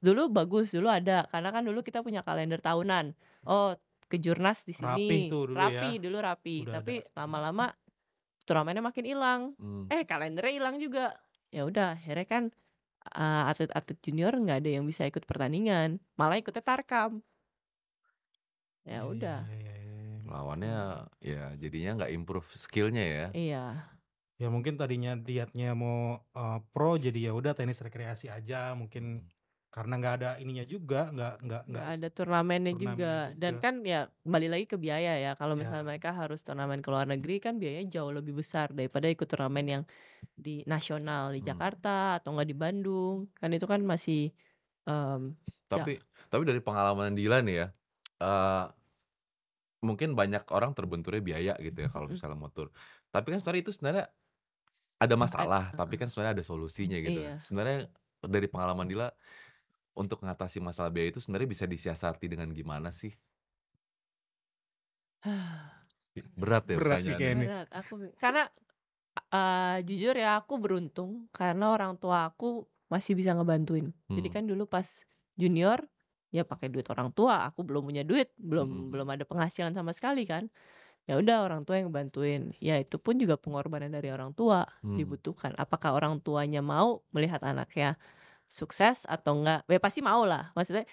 [0.00, 1.18] dulu bagus, dulu ada.
[1.28, 3.12] Karena kan dulu kita punya kalender tahunan.
[3.44, 3.76] Oh,
[4.08, 4.88] ke Jurnas di sini.
[4.88, 6.00] Rapih tuh dulu rapi, ya.
[6.00, 6.56] dulu rapi.
[6.64, 7.66] Udah Tapi lama-lama
[8.48, 9.40] turnamennya makin hilang.
[9.60, 9.84] Hmm.
[9.92, 11.12] Eh, kalendernya hilang juga.
[11.52, 12.44] Ya udah, akhirnya kan
[13.16, 17.22] eee, atlet-atlet junior nggak ada yang bisa ikut pertandingan, malah ikutnya tarkam.
[18.86, 19.38] Ya Iya udah.
[19.38, 19.92] iya iya iya.
[20.32, 20.70] Lawannya
[21.30, 23.24] ya jadinya nggak improve skill-nya ya.
[23.34, 23.98] Iya.
[24.38, 29.26] Ya mungkin tadinya niatnya mau, eee, pro jadi ya udah tenis rekreasi aja mungkin
[29.74, 33.56] karena nggak ada ininya juga, nggak nggak nggak Nggak ada turnamennya juga turnamennya dan juga.
[33.60, 35.90] kan ya kembali lagi ke biaya ya, kalau misalnya Ya.
[35.90, 39.82] mereka harus turnamen ke luar negeri kan biayanya jauh lebih besar daripada ikut turnamen yang
[40.44, 41.48] di nasional di Hmm.
[41.48, 44.32] Jakarta atau enggak di Bandung, kan itu kan masih,
[45.74, 46.00] ja Tapi
[46.32, 47.66] tapi dari pengalaman Dila nih ya,
[48.24, 48.64] eee,
[49.78, 52.20] mungkin banyak orang terbenturnya biaya gitu ya kalau Mhm.
[52.20, 52.74] misalnya mau tur.
[53.14, 54.04] Tapi kan sebenarnya itu sebenarnya
[54.98, 57.20] ada Ad masalah, tapi kan sebenarnya ada solusinya gitu.
[57.20, 57.40] Iya.
[57.40, 57.90] Sebenarnya
[58.24, 59.08] dari pengalaman Dila
[60.02, 63.12] untuk mengatasi masalah biaya itu sebenarnya bisa disiasati dengan gimana sih?
[66.40, 67.48] Berat ya Berat pertanyaannya.
[67.48, 68.44] Berat, aku karena,
[69.32, 73.92] eee, jujur ya aku beruntung karena orang tua aku masih bisa ngebantuin.
[74.14, 74.32] Jadi Hmm.
[74.32, 74.86] kan dulu pas
[75.40, 75.84] junior,
[76.34, 78.92] ya pakai duit orang tua, aku belum punya duit, belum Mhm.
[78.92, 80.48] belum ada penghasilan sama sekali kan.
[81.08, 84.98] Ya udah orang tua yang ngebantuin, ya itu pun juga pengorbanan dari orang tua Hmm.
[84.98, 85.54] dibutuhkan.
[85.58, 87.98] Apakah orang tuanya mau melihat anaknya
[88.48, 89.62] sukses atau enggak?
[89.68, 90.88] Ya pasti mau lah, maksudnya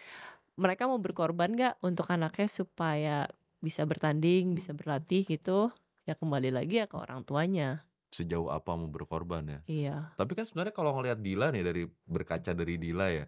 [0.56, 3.28] mereka mau berkorban nggak untuk anaknya supaya
[3.60, 5.72] bisa bertanding, bisa berlatih gitu,
[6.06, 7.82] ya kembali lagi ya ke orang tuanya.
[8.14, 9.60] Sejauh apa mau berkorban ya.
[9.66, 9.98] Iya.
[10.16, 13.26] Tapi kan sebenarnya kalau ngelihat Dila nih dari berkaca dari Dila ya,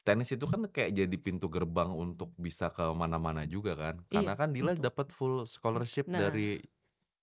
[0.00, 3.94] tenis itu kan kayak jadi pintu gerbang untuk bisa ke mana-mana juga kan.
[4.08, 6.22] Karena Iya, kan Dila dapat full scholarship Nah.
[6.28, 6.60] dari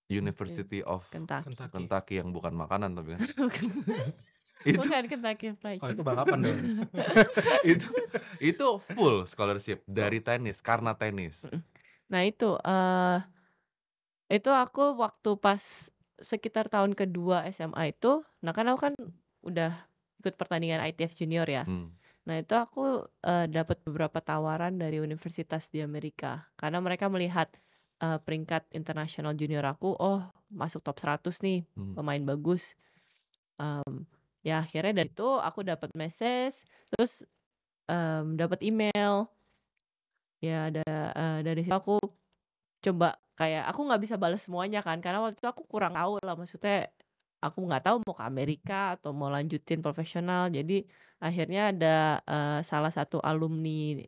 [0.06, 1.56] University of Kentucky.
[1.56, 1.72] Kentucky.
[1.72, 3.20] Kentucky yang bukan makanan tapi kan.
[4.66, 6.06] itu Bukan Kentucky Fried Oh itu Chicken.
[6.06, 6.60] balapan dong.
[7.72, 7.86] itu
[8.38, 11.50] itu full scholarship dari tenis karena tenis.
[12.12, 13.16] Nah itu, eee,
[14.32, 15.90] itu aku waktu pas
[16.22, 18.94] sekitar tahun kedua SMA itu, nah kan aku kan
[19.44, 19.86] udah
[20.22, 21.66] ikut pertandingan ITF junior ya.
[21.66, 21.92] Hmm.
[22.28, 27.50] Nah itu aku, eee, dapat beberapa tawaran dari universitas di Amerika, karena mereka melihat,
[28.02, 31.94] eee, peringkat internasional junior aku, oh masuk top 100 nih, Hmm.
[31.96, 32.74] pemain bagus.
[33.60, 34.06] Mmm,
[34.46, 36.62] ya akhirnya dari itu aku dapat message,
[36.92, 37.24] terus,
[37.90, 39.28] mmm, dapat email.
[40.42, 40.82] Ya da
[41.14, 42.02] eee, dari situ aku
[42.84, 46.34] coba kayak aku nggak bisa bales semuanya kan, karena waktu itu aku kurang tahu lah,
[46.38, 46.90] maksudnya
[47.44, 50.50] aku nggak tahu mau ke Amerika atau mau lanjutin profesional.
[50.54, 50.86] Jadi
[51.22, 54.02] akhirnya ada, eee, salah satu alumni,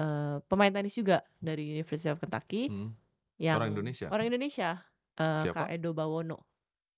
[0.00, 2.92] eee, pemain tenis juga dari University of Kentucky Hmm.
[3.40, 4.12] yang Orang Indonesia?
[4.12, 4.84] orang Indonesia,
[5.20, 5.54] eee, Siapa?
[5.54, 6.49] Kak Edo Bawono.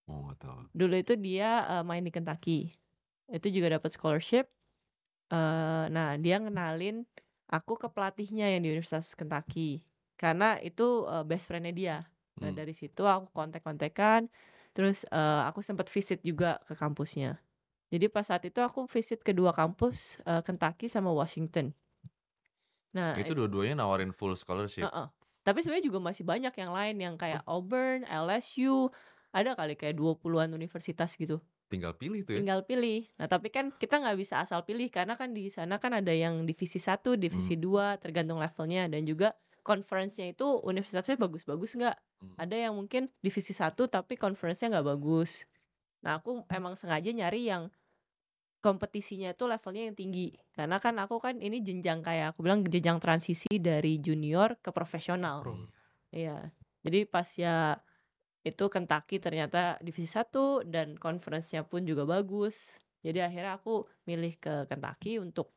[0.09, 0.73] Oh nggak tahu.
[0.75, 2.73] Dulu itu dia, eee, main di Kentucky.
[3.29, 4.49] Itu juga dapat scholarship.
[5.33, 7.05] Eee, nah dia ngenalin
[7.51, 9.85] aku ke pelatihnya yang di Universitas Kentucky,
[10.21, 11.99] karena itu, eee, best friend-nya dia.
[12.43, 12.57] Nah Hmm.
[12.57, 14.29] dari situ aku kontak-kontakan,
[14.77, 17.41] terus, eee, aku sempat visit juga ke kampusnya.
[17.93, 21.75] Jadi pas saat itu aku visit ke 2 kampus, eee, Kentucky sama Washington.
[22.95, 24.89] Nah Itu it dua-duanya nawarin full scholarship?
[24.91, 25.07] Heeh.
[25.43, 28.89] Tapi sebenarnya juga masih banyak yang lain yang kayak Auburn, LSU,
[29.33, 31.41] ada kali kayak 20-an universitas gitu.
[31.73, 32.39] Tinggal pilih tuh ya?
[32.45, 33.09] Tinggal pilih.
[33.17, 36.45] Nah tapi kan kita nggak bisa asal pilih karena kan di sana kan ada yang
[36.45, 37.97] divisi 1, divisi Hmm.
[37.97, 39.33] 2 tergantung levelnya dan juga
[39.65, 41.97] conference-nya itu universitasnya bagus-bagus nggak.
[41.97, 42.35] Hmm.
[42.37, 45.49] Ada yang mungkin divisi 1 tapi conference-nya nggak bagus.
[46.05, 47.73] Nah aku emang sengaja nyari yang
[48.63, 50.37] kompetisinya itu levelnya yang tinggi.
[50.53, 55.41] Karena kan aku kan ini jenjang kayak aku bilang jenjang transisi dari junior ke profesional.
[55.41, 55.57] Pro.
[55.57, 55.67] Hmm.
[56.13, 56.53] Iya.
[56.85, 57.81] Jadi pas ya
[58.43, 62.75] itu Kentucky ternyata divisi 1 dan conference-nya pun juga bagus.
[63.03, 65.55] Jadi akhirnya aku milih ke Kentucky untuk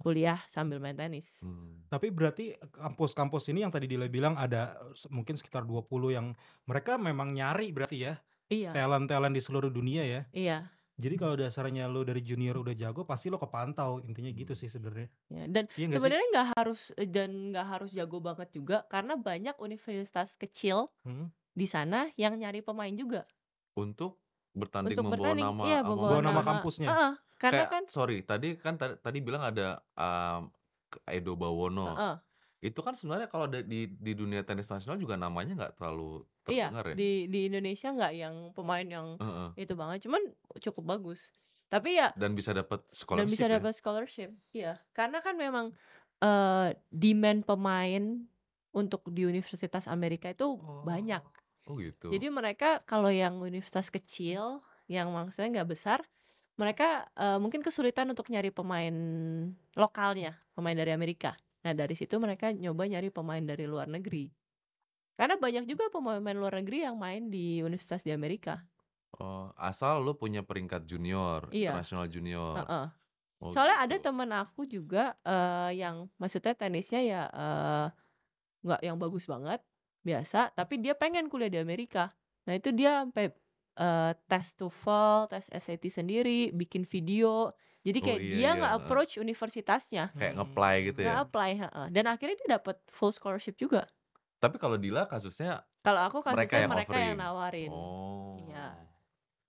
[0.00, 1.40] kuliah sambil main tenis.
[1.44, 1.86] Hmm.
[1.86, 4.74] Tapi berarti kampus-kampus ini yang tadi Dila bilang ada
[5.08, 6.34] mungkin sekitar 20 yang
[6.66, 8.18] mereka memang nyari berarti ya,
[8.50, 8.74] Iya.
[8.74, 10.20] talent-talent di seluruh dunia ya?
[10.34, 10.58] Iya.
[10.98, 15.08] Jadi kalau dasarnya lu dari junior udah jago pasti lo kepantau, intinya gitu sih sebenarnya.
[15.32, 20.36] Ya, dan Iya sebenarnya nggak harus dan nggak harus jago banget juga karena banyak universitas
[20.36, 21.32] kecil Mhm.
[21.56, 23.24] Di sana yang nyari pemain juga
[23.76, 24.20] Untuk
[24.52, 25.48] bertanding untuk membawa bertanding.
[25.48, 26.92] nama Iya, membawa Bawa nama kampusnya?
[26.92, 30.52] Heeh, karena Kayak kan sorry tadi kan ta tadi bilang ada, mmm,
[31.08, 31.82] Edo Bawono.
[31.84, 32.22] Heeh.
[32.64, 36.84] Itu kan sebenarnya kalau di di dunia tenis nasional juga namanya nggak terlalu Iya, terdengar
[36.88, 36.98] ya?
[36.98, 39.52] di di Indonesia nggak yang pemain yang Heeh.
[39.54, 40.22] itu banget, cuman
[40.64, 41.30] cukup bagus.
[41.70, 43.64] Tapi ya Dan bisa dapat dan bisa scholarship ya?
[43.64, 44.30] dapat scholarship.
[44.56, 45.76] Iya, karena kan memang,
[46.22, 48.04] eee, demand pemain
[48.72, 51.22] untuk di universitas Amerika itu banyak.
[51.66, 51.78] Oh.
[51.78, 52.08] Gitu.
[52.12, 54.60] Jadi mereka kalau yang universitas kecil,
[54.90, 56.00] yang maksudnya nggak besar,
[56.60, 58.94] mereka, eee, mungkin kesulitan untuk nyari pemain
[59.78, 61.38] lokalnya, pemain dari Amerika.
[61.64, 64.28] Nah dari situ mereka nyoba nyari pemain dari luar negeri.
[65.18, 68.64] Karena banyak juga pemain-pemain luar negeri yang main di universitas di Amerika.
[69.20, 71.84] Oh, asal lu punya peringkat junior, Iya.
[71.84, 72.64] internasional junior.
[72.66, 72.86] Heeh.
[73.40, 74.02] Oh, Soalnya ada gitu.
[74.02, 77.86] temen aku juga eh, yang maksudnya tenisnya ya eh,
[78.64, 79.60] nggak yang bagus banget,
[80.02, 82.10] biasa, tapi dia pengen kuliah di Amerika.
[82.46, 83.30] Nah itu dia sampai
[83.74, 87.54] eh, tes TOEFL, tes SAT sendiri, bikin video.
[87.82, 88.82] Jadi Oh kayak iya dia iya, nggak heeh.
[88.84, 90.38] approach universitasnya, Kayak Hmm.
[90.38, 91.24] nge-apply gitu nggak ya.
[91.24, 91.86] apply, heeh.
[91.90, 93.88] dan akhirnya dia dapat full scholarship juga.
[94.38, 97.70] Tapi kalau Dila kasusnya Kalau aku mereka kasusnya yang mereka yang nawarin.
[97.70, 98.38] Oh.
[98.46, 98.66] Iya.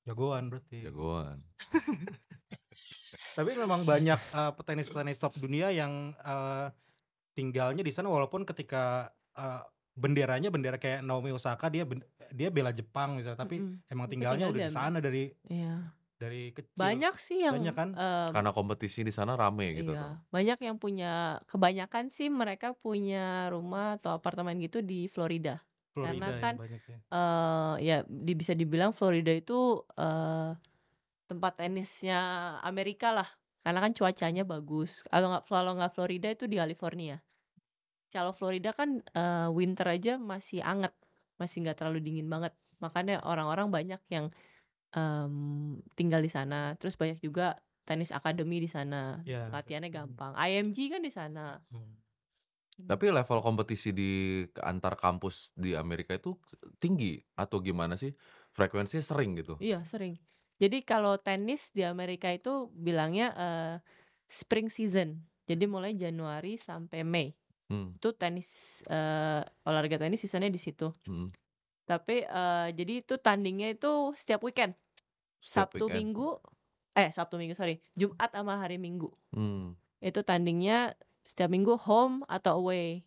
[0.04, 0.78] Jagoan berarti.
[0.82, 1.38] Jagoan.
[3.38, 6.68] Tapi memang banyak eh, petenis-petenis top dunia yang eh,
[7.34, 9.62] tinggalnya di sana walaupun ketika eh,
[9.94, 11.86] benderanya bendera kayak Naomi Osaka dia
[12.34, 13.86] dia bela Jepang misalnya tapi Mm-mm.
[13.88, 15.76] emang tinggalnya tinggal udah di sana dari Iya.
[16.18, 16.80] dari kecil.
[16.80, 17.90] Banyak sih yang Banyak kan?
[17.94, 21.14] em, Karena kompetisi di sana rame gitu Iya, banyak yang punya
[21.46, 25.60] kebanyakan sih mereka punya rumah atau apartemen gitu di Florida.
[25.92, 26.98] Florida Karena yang kan banyak ya.
[27.12, 30.52] eh ya di, bisa dibilang Florida itu eh
[31.28, 32.20] tempat tenisnya
[32.64, 33.30] Amerika lah.
[33.62, 35.06] Karena kan cuacanya bagus.
[35.08, 37.20] Kalau nggak kalau nggak Florida itu di California.
[38.14, 40.94] Kalau Florida kan eh, winter aja masih anget,
[41.42, 42.54] masih nggak terlalu dingin banget.
[42.78, 44.30] Makanya orang-orang banyak yang
[44.94, 46.78] em, tinggal di sana.
[46.78, 49.20] Terus banyak juga tenis akademi di sana.
[49.26, 49.50] Ya.
[49.50, 49.98] Latihannya Hmm.
[50.14, 50.32] gampang.
[50.38, 51.58] IMG kan di sana.
[51.74, 51.98] Hmm.
[52.74, 56.34] Tapi level kompetisi di antar kampus di Amerika itu
[56.82, 58.14] tinggi atau gimana sih?
[58.54, 59.58] Frekuensinya sering gitu.
[59.62, 60.18] Iya, sering.
[60.58, 63.76] Jadi kalau tenis di Amerika itu bilangnya eh,
[64.26, 65.22] spring season.
[65.46, 67.36] Jadi mulai Januari sampai Mei.
[67.74, 67.98] Hmm.
[67.98, 70.94] Itu tenis eh, olahraga tenis sisanya di situ.
[71.10, 71.34] hmm.
[71.84, 74.78] Tapi eh, jadi itu tandingnya itu setiap weekend.
[75.42, 75.98] Setiap Sabtu weekend.
[75.98, 76.30] Minggu
[76.94, 79.74] eh Sabtu Minggu sorry Jumat sama hari Minggu Hmm.
[79.98, 80.94] itu tandingnya
[81.26, 83.02] setiap minggu home atau away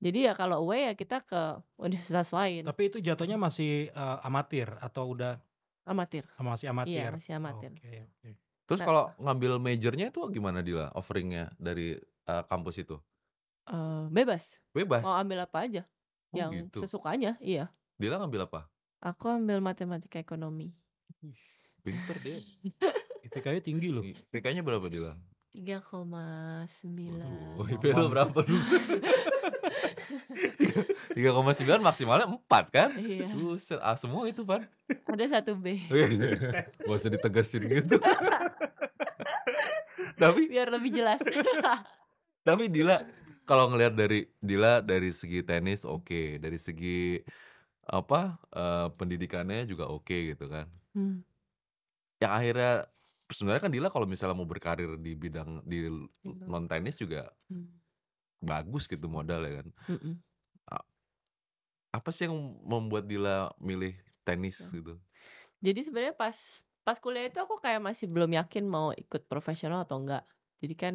[0.00, 4.72] jadi ya kalau away ya kita ke universitas lain Tapi itu jatuhnya masih eh, amatir
[4.80, 5.36] atau udah
[5.84, 6.96] amatir masih amatir?
[6.96, 8.30] iya masih amatir Oke, oke.
[8.64, 8.86] Terus Nah.
[8.88, 10.88] kalau ngambil majornya itu gimana Dila?
[10.96, 12.96] Offeringnya dari eh, kampus itu?
[13.62, 15.02] Eh, bebas Bebas.
[15.02, 15.82] mau ambil apa aja
[16.30, 16.86] Oh, yang gitu.
[16.86, 18.70] sesukanya iya Dila ngambil apa?
[18.98, 20.70] aku ambil matematika ekonomi
[21.80, 22.38] Pinter deh.
[23.24, 24.04] IPK-nya tinggi loh.
[24.30, 25.16] PK-nya berapa Dila?
[25.50, 25.90] 3,9
[27.56, 28.62] Waduh, IP lu berapa dulu?
[31.10, 31.50] 3,9
[31.80, 32.90] maksimalnya 4 kan?
[32.94, 34.62] iya Buset, ah semua itu pan
[35.06, 35.82] ada satu B
[36.80, 37.98] Gak usah ditegasin gitu
[40.16, 41.20] Tapi biar lebih jelas
[42.40, 43.00] tapi Dila
[43.50, 47.18] kalau ngelihat dari Dila dari segi tenis oke, dari segi
[47.90, 50.66] apa eh, pendidikannya juga oke gitu kan.
[50.94, 51.20] Hmm,
[52.20, 52.72] Yang akhirnya
[53.30, 55.88] sebenarnya kan Dila kalau misalnya mau berkarir di bidang di
[56.44, 57.66] non tenis juga hmm,
[58.40, 59.68] bagus gitu modal ya kan.
[59.88, 60.22] mm-mm.
[61.90, 64.70] Apa sih yang membuat Dila milih tenis Ya.
[64.70, 64.94] gitu?
[65.64, 66.36] Jadi sebenarnya pas
[66.86, 70.24] pas kuliah itu aku kayak masih belum yakin mau ikut profesional atau enggak.
[70.62, 70.94] Jadi kan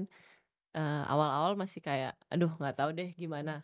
[0.75, 3.63] eh, awal-awal masih kayak aduh nggak tahu deh gimana.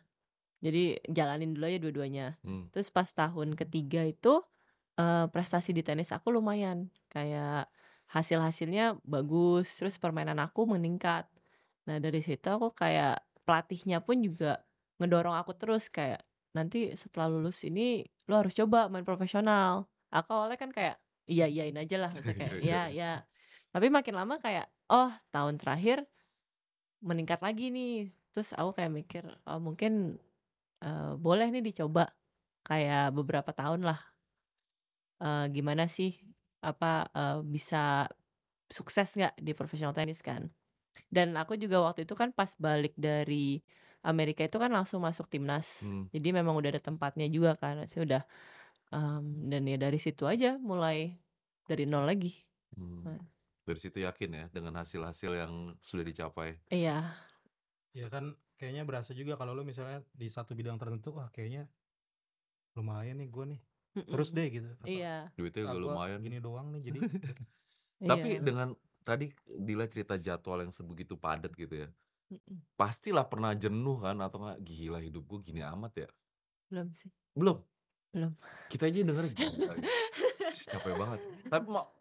[0.64, 2.28] Jadi jalanin dulu aja dua-duanya.
[2.46, 2.72] Hmm.
[2.72, 4.40] Terus pas tahun ketiga itu
[4.96, 6.88] eh, prestasi di tenis aku lumayan.
[7.12, 7.68] Kayak
[8.12, 11.28] hasil-hasilnya bagus, terus permainan aku meningkat.
[11.88, 14.62] Nah, dari situ aku kayak pelatihnya pun juga
[15.00, 19.88] ngedorong aku terus kayak nanti setelah lulus ini lo harus coba main profesional.
[20.12, 23.12] Aku awalnya kan kayak iya iyain aja lah, maksudnya kayak iya iya.
[23.72, 26.04] Tapi makin lama kayak oh tahun terakhir
[27.02, 28.14] meningkat lagi nih.
[28.32, 30.16] Terus aku kayak mikir oh mungkin
[30.82, 32.10] eh, boleh nih dicoba
[32.64, 34.00] kayak beberapa tahun lah.
[35.22, 36.18] Eh, gimana sih
[36.62, 38.08] apa eh, bisa
[38.72, 40.48] sukses nggak di profesional tenis kan?
[41.12, 43.60] Dan aku juga waktu itu kan pas balik dari
[44.02, 45.84] Amerika itu kan langsung masuk timnas.
[45.84, 46.08] Hmm.
[46.10, 47.84] Jadi memang udah ada tempatnya juga kan.
[47.86, 48.24] Saya udah
[48.96, 51.20] em, dan ya dari situ aja mulai
[51.68, 52.34] dari nol lagi.
[52.74, 53.04] Hmm.
[53.06, 53.22] Nah.
[53.62, 56.58] Dari situ yakin ya dengan hasil-hasil yang sudah dicapai.
[56.74, 57.14] Iya,
[57.92, 61.68] Ya kan kayaknya berasa juga kalau lu misalnya di satu bidang tertentu wah kayaknya
[62.80, 63.62] lumayan nih gue nih.
[64.08, 64.70] Terus deh gitu.
[64.80, 66.20] Atau, Iya, Duitnya "Ah, juga gua lumayan.
[66.24, 67.00] Gini doang nih jadi.
[68.12, 68.42] Tapi iya.
[68.42, 68.72] dengan
[69.04, 71.90] tadi Dila cerita jadwal yang sebegitu padat gitu ya.
[72.32, 72.64] Mm-mm.
[72.80, 76.10] Pastilah pernah jenuh kan atau nggak gila hidup gue gini amat ya.
[76.72, 77.12] belum sih.
[77.36, 77.60] Belum.
[78.16, 78.32] Belum.
[78.72, 79.44] Kita aja denger gitu.
[80.72, 81.20] Capek banget.
[81.52, 81.92] Tapi mau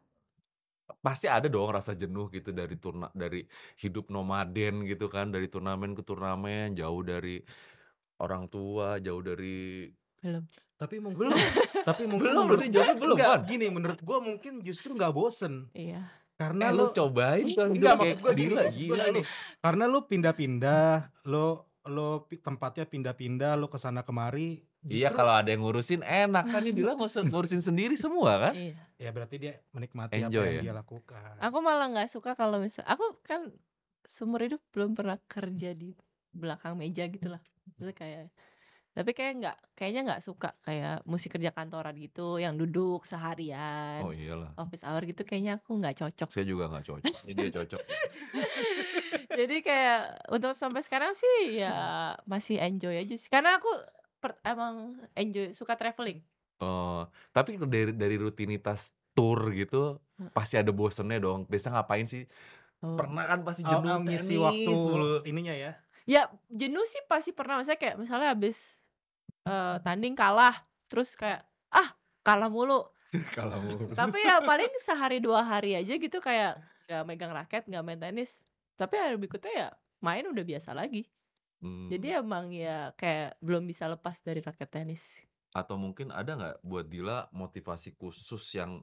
[1.01, 3.41] pasti ada dong rasa jenuh gitu dari turna dari
[3.77, 7.41] hidup nomaden gitu kan dari turnamen ke turnamen jauh dari
[8.17, 9.89] orang tua jauh dari
[10.21, 10.45] Belum.
[10.77, 11.37] tapi mungkin belum
[11.89, 13.49] tapi mungkin Belum, berarti jawabnya belum, Enggak, Pan.
[13.49, 16.05] gini menurut gue mungkin justru nggak bosen Iya.
[16.37, 19.13] karena eh lu lu cobain kan Enggak, maksud gua gini, gila gila gini.
[19.17, 19.21] lu
[19.59, 20.93] karena lu pindah-pindah
[21.25, 21.47] lo
[21.89, 26.63] lo tempatnya pindah-pindah lo ke sana kemari Iya Justru kalau ada yang ngurusin enak kan
[26.63, 28.55] ini Dila ngurus- ngurusin sendiri semua kan?
[28.55, 28.81] Iya.
[28.97, 30.63] ya berarti dia menikmati apa Enjoy yang ya?
[30.63, 31.33] dia lakukan.
[31.39, 33.53] Aku malah nggak suka kalau misal aku kan
[34.03, 35.93] seumur hidup belum pernah kerja di
[36.31, 37.41] belakang meja gitu lah.
[37.77, 38.33] Jadi kayak
[38.91, 44.11] tapi kayak nggak kayaknya nggak suka kayak mesti kerja kantoran gitu yang duduk seharian Oh
[44.11, 44.51] iyalah.
[44.57, 47.15] office hour gitu kayaknya aku nggak cocok Saya juga nggak cocok.
[47.23, 47.81] Ini dia cocok.
[49.39, 51.75] jadi kayak untuk sampai sekarang sih ya
[52.25, 53.71] masih enjoy aja sih karena aku
[54.21, 54.75] per- emang
[55.13, 56.21] enjoy suka traveling
[56.61, 60.29] Oh, tapi dari dari rutinitas tour gitu Hmm.
[60.31, 61.49] pasti ada bosennya dong.
[61.49, 62.29] Biasa ngapain sih?
[62.79, 63.01] Oh.
[63.01, 65.25] Pernah kan pasti Oh, jenuh oh, ngisi waktu mulu.
[65.25, 65.73] ininya ya.
[66.05, 68.77] ya jenuh sih pasti pernah misalnya kayak misalnya habis
[69.45, 70.53] eh, tanding kalah
[70.85, 71.41] terus kayak
[71.71, 72.85] ah kalah mulu
[73.37, 73.57] Kalau
[73.91, 78.43] tapi ya paling sehari dua hari aja gitu kayak nggak megang raket nggak main tenis
[78.75, 79.69] tapi hari berikutnya ya
[79.99, 81.07] main udah biasa lagi
[81.61, 81.93] Hmm.
[81.93, 86.87] jadi emang ya kayak belum bisa lepas dari raket tenis atau mungkin ada nggak buat
[86.87, 88.81] Dila motivasi khusus yang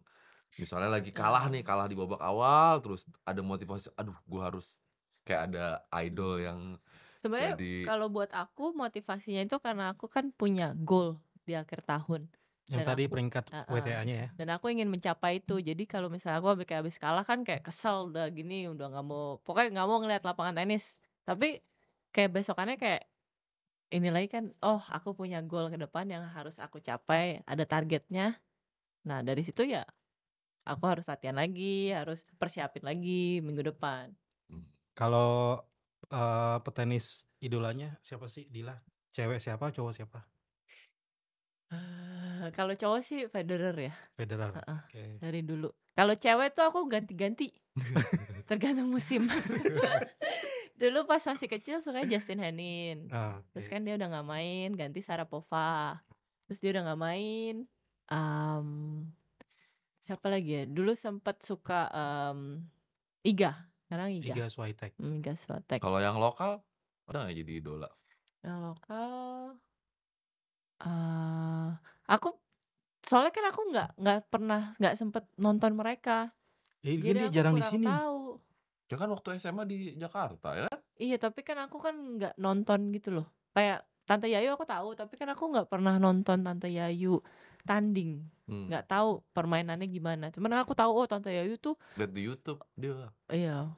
[0.55, 4.77] misalnya lagi kalah nih kalah di babak awal terus ada motivasi aduh gua harus
[5.23, 5.65] kayak ada
[6.01, 6.59] idol yang
[7.17, 12.29] sebenarnya jadi kalau buat aku motivasinya itu karena aku kan punya goal di akhir tahun
[12.67, 13.63] Yang Dan tadi aku- peringkat ah.
[13.71, 14.29] WTA-nya ya.
[14.35, 17.63] dan aku ingin mencapai itu jadi kalau misalnya aku habis kayak habis kalah kan kayak
[17.63, 21.63] kesel udah gini udah nggak mau pokoknya nggak mau ngeliat lapangan tenis tapi
[22.17, 23.05] kayak besokannya kayak
[23.93, 28.41] ini lagi kan oh aku punya goal ke depan yang harus aku capai ada targetnya
[29.05, 29.85] nah dari situ ya
[30.65, 34.17] aku harus latihan lagi harus persiapin lagi minggu depan
[34.97, 35.61] Kalau
[36.09, 38.73] eh, petenis idolanya siapa sih Dila?
[39.13, 40.25] Cewek siapa, cowok siapa?
[41.69, 44.57] Eh, kalau cowok sih Federer ya Federer.
[44.57, 44.79] Heeh.
[44.89, 45.03] Oke.
[45.21, 47.53] dari dulu kalau cewek tuh aku ganti-ganti
[48.49, 49.29] tergantung musim
[50.77, 53.49] dulu pas masih kecil suka Justin Henin Ah, oke.
[53.51, 55.97] Terus kan dia udah nggak main, ganti Sarapova.
[56.45, 57.55] Terus dia udah nggak main.
[58.07, 58.67] em,
[60.01, 60.63] siapa lagi ya?
[60.63, 62.63] Dulu sempat suka em,
[63.21, 63.67] Iga.
[63.83, 64.31] Sekarang Iga.
[64.31, 64.91] Iga Swiatek.
[64.95, 65.79] Hmm, Iga Swiatek.
[65.79, 66.63] kalau yang lokal
[67.05, 67.89] ada nggak jadi idola
[68.39, 69.11] Yang lokal,
[70.77, 71.69] eh
[72.05, 72.29] aku
[73.01, 76.31] soalnya kan aku nggak nggak pernah nggak sempet nonton mereka.
[76.85, 77.85] Eh, Jadi dia aku jarang di sini.
[77.85, 78.39] tahu.
[78.87, 82.89] Ya kan waktu SMA di Jakarta ya kan Iya, tapi kan aku kan nggak nonton
[82.89, 83.29] gitu loh.
[83.53, 87.21] Kayak Tante Yayu aku tahu, tapi kan aku nggak pernah nonton Tante Yayu
[87.67, 88.23] tanding.
[88.47, 88.71] Hmm.
[88.71, 90.31] nggak tahu permainannya gimana.
[90.31, 93.75] Cuman aku tahu oh Tante Yayu tuh lihat di YouTube dia iya.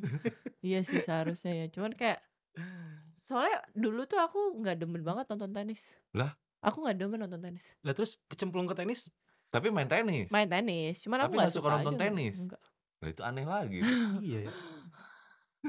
[0.68, 1.66] iya sih seharusnya ya.
[1.72, 2.20] Cuman kayak
[3.24, 5.96] soalnya dulu tuh aku nggak demen banget nonton tenis.
[6.12, 6.36] Lah?
[6.60, 7.64] Aku nggak demen nonton tenis.
[7.80, 9.08] Lah terus kecemplung ke tenis?
[9.52, 12.02] tapi main tenis Main tenis, cuman aku Tapi nggak nggak suka suka nonton aja.
[12.08, 12.34] tenis?
[12.40, 12.62] Enggak.
[13.02, 13.80] Nah itu aneh lagi
[14.22, 14.46] iya.
[14.46, 14.52] ya.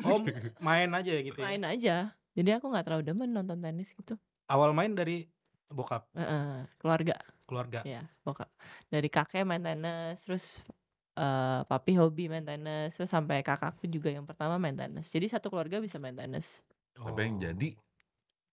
[0.05, 0.21] Oh,
[0.57, 1.45] main aja gitu ya.
[1.49, 1.95] Main aja.
[2.33, 4.17] Jadi aku nggak terlalu demen nonton tenis gitu.
[4.45, 5.25] Awal main dari
[5.67, 7.81] bokap, Heeh, keluarga keluarga.
[7.81, 8.45] ya bokap
[8.87, 10.45] dari kakek main tenis terus
[11.13, 15.49] eh papi hobi main tenis terus sampai kakakku juga yang pertama main tenis jadi satu
[15.49, 16.61] keluarga bisa main tenis
[16.93, 17.41] tapi yang Oh.
[17.43, 17.69] jadi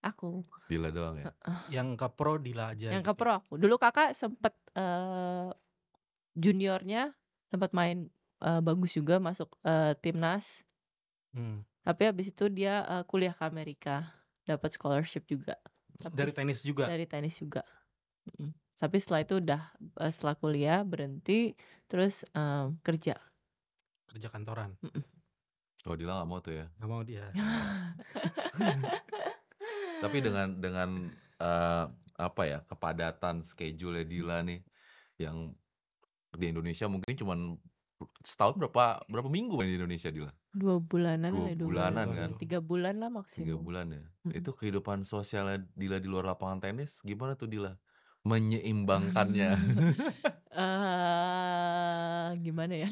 [0.01, 0.31] aku
[0.65, 1.29] Dila doang ya
[1.69, 2.89] yang ke pro Dila aja.
[2.89, 5.49] yang gitu ke pro aku dulu kakak sempet eh
[6.33, 7.13] juniornya
[7.49, 8.09] sempat main
[8.41, 10.65] eh, bagus juga masuk eh, timnas
[11.31, 11.63] Hmm.
[11.81, 14.11] tapi habis itu dia eh, kuliah ke Amerika
[14.43, 15.55] dapat scholarship juga
[15.95, 16.85] Tapi Dari tenis juga.
[16.85, 17.63] dari tenis juga
[18.21, 18.53] Mm.
[18.77, 19.61] tapi setelah itu udah
[19.97, 23.17] eh, setelah kuliah berhenti terus em, kerja
[24.05, 24.77] Kerja kantoran.
[25.87, 27.31] oh Dila nggak mau tuh ya Gak mau dia.
[30.03, 30.89] tapi dengan dengan
[31.39, 31.85] eh,
[32.17, 34.61] apa ya kepadatan schedule Dila nih
[35.17, 35.53] yang
[36.31, 37.39] di Indonesia mungkin cuman
[38.19, 42.17] setahun berapa berapa minggu main di Indonesia Dila dua bulanan Dua lah, dua bulanan bulan.
[42.17, 42.29] kan?
[42.37, 44.31] tiga bulan lah tiga maksimum bulan ya Mm-mm.
[44.35, 47.73] itu kehidupan sosialnya Dila di luar lapangan tenis gimana tuh Dila
[48.21, 49.49] menyeimbangkannya
[50.91, 52.89] eh gimana ya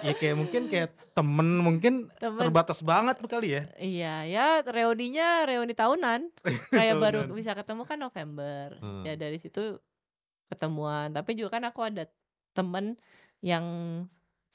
[0.00, 3.62] ya kayak mungkin kayak temen mungkin temen terbatas banget kali ya.
[3.76, 6.28] iya ya reuninya reuni tahunan
[6.76, 7.34] kayak baru Tahunan.
[7.34, 9.02] bisa ketemu kan November Hmm.
[9.02, 9.80] ya dari situ
[10.46, 12.04] ketemuan tapi juga kan aku ada
[12.52, 12.94] temen
[13.40, 13.64] yang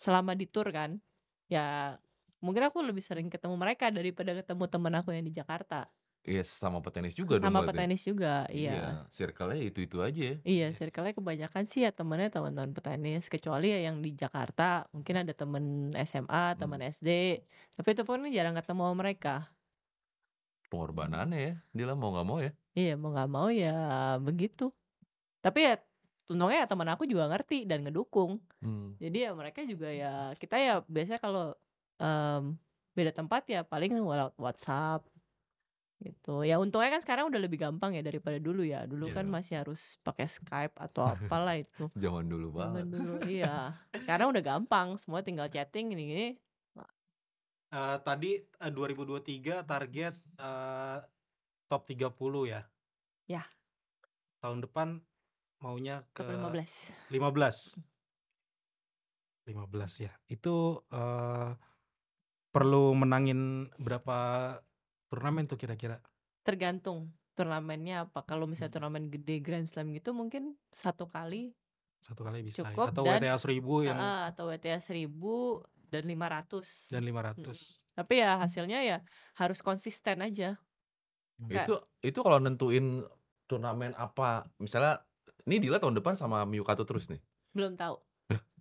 [0.02, 0.98] selama di tour kan
[1.46, 1.96] ya
[2.42, 5.86] mungkin aku lebih sering ketemu mereka daripada ketemu temen aku yang di Jakarta
[6.22, 7.70] Iya sama petenis juga dong sama berarti.
[7.74, 8.74] petenis juga iya
[9.10, 14.06] circle-nya itu-itu aja ya Iya, circle-nya kebanyakan sih ya temennya teman-teman petenis kecuali ya yang
[14.06, 15.64] di Jakarta mungkin ada temen
[16.06, 17.10] SMA, teman SD,
[17.74, 19.50] tapi itu pun jarang ketemu sama mereka.
[20.70, 23.76] pengorbanannya ya Dila mau nggak mau ya Iya, mau nggak mau ya
[24.24, 24.72] begitu.
[25.44, 25.76] Tapi ya
[26.32, 28.40] untungnya ya teman aku juga ngerti dan ngedukung.
[28.64, 28.96] Hmm.
[28.98, 31.52] Jadi ya mereka juga ya kita ya biasanya kalau
[32.00, 32.56] em,
[32.96, 35.04] beda tempat ya paling lewat WhatsApp
[36.02, 36.42] Gitu.
[36.50, 38.90] Ya untungnya kan sekarang udah lebih gampang ya daripada dulu ya.
[38.90, 39.34] Dulu kan Iya.
[39.38, 41.88] masih harus pakai Skype atau apalah itu.
[41.94, 42.86] Zaman dulu Zaman banget.
[42.90, 43.78] dulu iya.
[44.02, 46.42] Sekarang udah gampang, semua tinggal chatting gini-gini.
[47.72, 50.98] Eh, tadi eh, 2023 target eh,
[51.72, 52.62] top 30 ya.
[53.30, 53.44] Ya.
[54.44, 55.00] Tahun depan
[55.62, 57.14] maunya ke Top 15.
[57.14, 57.78] 15.
[59.48, 60.12] 15 ya.
[60.28, 61.50] Itu eh,
[62.52, 64.18] perlu menangin berapa
[65.08, 66.02] turnamen tuh kira-kira?
[66.42, 68.22] Tergantung turnamennya apa.
[68.24, 71.54] Kalau misalnya turnamen gede Grand Slam gitu mungkin satu kali
[72.02, 72.74] Satu kali bisa ya.
[72.74, 76.90] Cukup Atau dan- WTA 1000 yang Heeh, atau WTA 1000 dan 500.
[76.90, 77.78] dan 500.
[77.94, 78.98] Tapi ya hasilnya ya
[79.38, 80.58] harus konsisten aja.
[81.38, 83.06] Kayak- Itu itu kalau nentuin
[83.46, 85.06] turnamen apa, misalnya
[85.46, 87.22] ini Dila tahun depan sama Miyukato terus nih.
[87.52, 87.98] Belum tahu.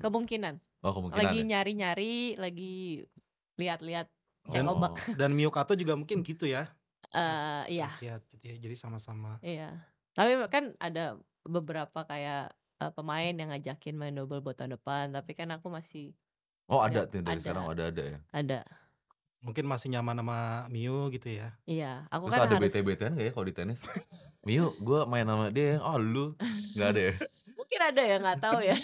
[0.00, 0.58] Kemungkinan.
[0.80, 1.46] Oh, kemungkinan Lagi ya?
[1.46, 3.04] nyari-nyari, lagi
[3.60, 4.08] lihat-lihat
[4.48, 4.92] cek Dan, ombak.
[5.20, 6.72] dan Miyukato juga mungkin gitu ya.
[7.10, 8.56] Eh iya, Lihat gitu ya.
[8.56, 9.36] Jadi sama-sama.
[9.42, 9.84] iya.
[10.14, 12.50] Tapi kan ada beberapa kayak
[12.80, 16.16] eh, pemain yang ngajakin main double buat tahun depan, tapi kan aku masih
[16.70, 17.42] Oh, ada Ya, tuh dari ada.
[17.42, 18.18] sekarang ada-ada ya.
[18.30, 18.60] ada.
[19.42, 20.38] Mungkin masih nyaman sama
[20.70, 21.56] Miu gitu ya.
[21.66, 23.80] Iya, aku Terus kan ada harus BT-BTan gak ya kalau di tenis?
[24.40, 25.76] Miu, gue main sama dia.
[25.84, 26.32] Oh, lu
[26.72, 27.14] nggak ada ya?
[27.60, 28.76] mungkin ada ya nggak tahu ya.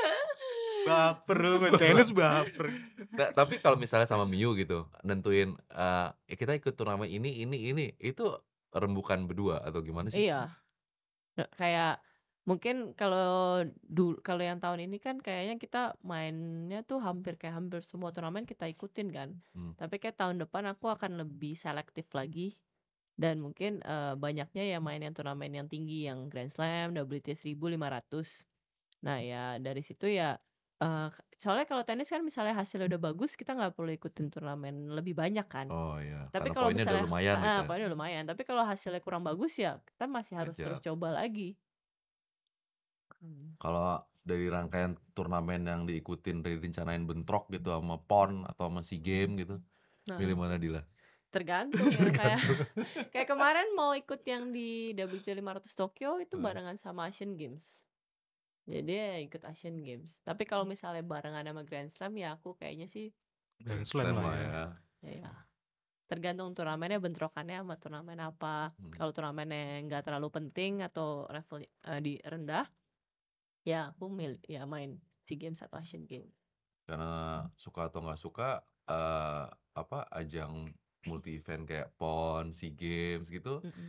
[0.88, 2.70] Baper lu main tenis baper.
[3.10, 7.74] Nggak, tapi kalau misalnya sama Miu gitu, nentuin eh ya kita ikut turnamen ini, ini,
[7.74, 8.24] ini, itu
[8.72, 10.30] rembukan berdua atau gimana sih?
[10.30, 10.54] Iya.
[11.36, 12.00] Nah, kayak
[12.48, 17.84] mungkin kalau dulu kalau yang tahun ini kan kayaknya kita mainnya tuh hampir kayak hampir
[17.84, 19.28] semua turnamen kita ikutin kan.
[19.52, 19.76] Hmm.
[19.76, 22.56] Tapi kayak tahun depan aku akan lebih selektif lagi
[23.18, 28.46] dan mungkin eh, banyaknya ya main yang turnamen yang tinggi yang Grand Slam, WTA 1500.
[29.02, 30.38] Nah, ya dari situ ya
[30.78, 35.18] eh, soalnya kalau tenis kan misalnya hasilnya udah bagus kita nggak perlu ikutin turnamen lebih
[35.18, 35.66] banyak kan.
[35.66, 37.66] Oh iya, Tapi karena kalau poinnya udah misalnya lumayan gitu ya.
[37.66, 38.24] poinnya lumayan.
[38.30, 41.58] Tapi kalau hasilnya kurang bagus ya kita masih harus terus coba lagi.
[43.18, 43.58] Hmm.
[43.58, 49.02] Kalau dari rangkaian turnamen yang diikutin dari rencanain bentrok gitu sama PON atau sama SEA
[49.02, 49.58] Game gitu,
[50.08, 50.80] Nah, milih mana Dila?
[51.28, 52.40] Tergantung ya kayak
[53.12, 56.44] kayak kemarin mau ikut yang di WTA 500 Tokyo itu Hmm.
[56.44, 57.84] barengan sama Asian Games.
[58.68, 60.20] Jadi ya ikut Asian Games.
[60.24, 63.12] Tapi kalau misalnya barengan sama Grand Slam ya aku kayaknya sih
[63.60, 64.62] Grand Slam lah ya.
[65.04, 65.32] ya, ya.
[66.08, 68.72] tergantung turnamennya bentrokannya sama turnamen apa.
[68.76, 68.92] Hmm.
[68.96, 72.64] Kalau turnamennya nggak terlalu penting atau level eh, di rendah,
[73.64, 76.32] ya aku milih ya main SEA Games atau Asian Games.
[76.88, 79.44] Karena suka atau nggak suka eh
[79.76, 80.72] apa ajang
[81.04, 83.88] multi event kayak PON, SEA Games gitu, Mm-mm.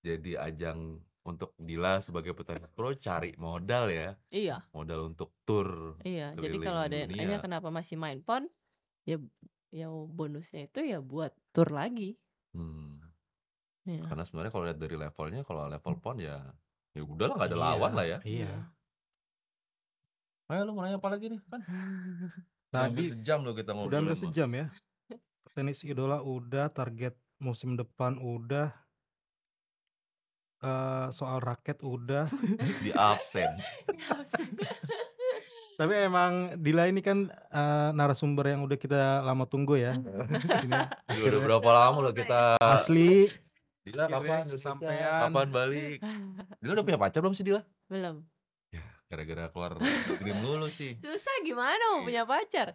[0.00, 5.96] jadi ajang untuk Dila sebagai petenis pro cari modal ya, Iya, modal untuk tour.
[6.04, 6.36] iya.
[6.36, 7.16] Jadi kalau ada dunia.
[7.16, 8.44] nanya kenapa masih main pon,
[9.02, 9.16] ya
[9.72, 12.14] ya bonusnya itu ya buat tour lagi.
[12.52, 13.00] Hmm.
[13.84, 14.04] Ya.
[14.04, 16.44] Karena sebenarnya kalau lihat dari levelnya, kalau level PON ya
[16.94, 18.18] ya udahlah nggak ada Iya, lawan lah ya.
[18.22, 18.52] Iya.
[20.44, 21.40] Ayo lu mau nanya apa lagi nih?
[21.48, 21.60] Kan
[22.68, 23.98] udah Tadi sejam loh kita udah ngobrol.
[24.04, 24.66] hampir sejam ya.
[25.54, 28.74] Tenis idola udah, target musim depan udah.
[30.64, 32.26] eh soal raket udah.
[32.84, 33.54] Di absen.
[35.78, 39.94] Tapi emang Dila ini kan eh, narasumber yang udah kita lama tunggu ya.
[39.94, 43.30] Ini Udah, berapa lama loh kita asli
[43.86, 44.74] Dila kapan Indonesia?
[44.74, 45.20] kesampean.
[45.30, 45.98] Kapan balik?
[46.58, 47.62] Dila udah punya pacar belum sih Dila?
[47.86, 48.26] Belum.
[49.04, 50.96] Gara-gara keluar negeri mulu sih.
[50.98, 52.74] Susah gimana mau punya pacar?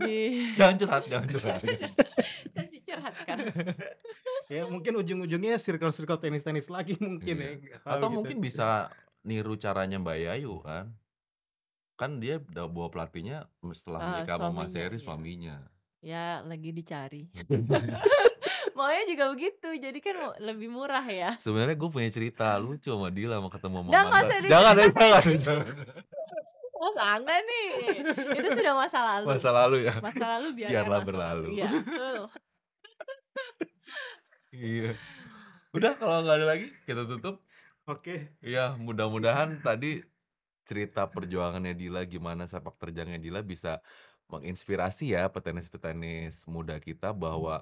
[0.00, 0.18] Di
[0.58, 1.60] Jangan curhat, jangan curhat.
[2.90, 3.46] Curhat sekarang.
[4.54, 7.50] ya mungkin ujung-ujungnya circle-circle tenis-tenis lagi mungkin Iya.
[7.54, 7.76] ya.
[7.86, 8.16] Atau gitu.
[8.18, 8.90] mungkin bisa
[9.22, 10.90] niru caranya Mbak Yayu kan?
[11.94, 15.04] Kan dia udah bawa pelatihnya setelah Ah, menikah sama Mas suaminya, Heri iya.
[15.06, 15.56] suaminya.
[16.00, 17.22] Ya lagi dicari.
[18.74, 19.68] Maunya juga begitu.
[19.70, 21.38] Jadi kan lebih murah ya.
[21.38, 25.66] Sebenarnya gue punya cerita lucu sama Dila mau ketemu sama usah Jangan, jangan, jangan.
[26.80, 27.68] Oh sangga nih.
[28.40, 29.26] Itu sudah masa lalu.
[29.28, 29.94] Masa lalu ya.
[30.00, 31.46] Masa lalu biarkan Biarlah masa berlalu.
[31.52, 31.70] Iya.
[31.76, 32.16] betul.
[34.50, 34.92] Iya.
[35.76, 37.44] Udah kalau nggak ada lagi kita tutup.
[37.84, 38.32] Oke.
[38.40, 40.00] Iya, mudah-mudahan tadi
[40.64, 43.84] cerita perjuangannya Dila gimana sepak terjangnya Dila bisa
[44.30, 47.60] menginspirasi ya petenis-petenis muda kita bahwa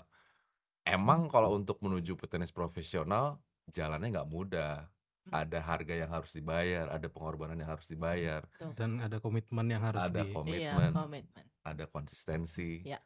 [0.85, 3.43] emang kalau untuk menuju petenis profesional
[3.73, 4.87] jalannya nggak mudah.
[5.29, 8.43] Ada harga yang harus dibayar, ada pengorbanan yang harus dibayar,
[8.75, 11.45] Dan ada komitmen yang harus ada di Iya, komitmen, komitmen.
[11.63, 12.83] ada konsistensi.
[12.83, 12.99] Iya.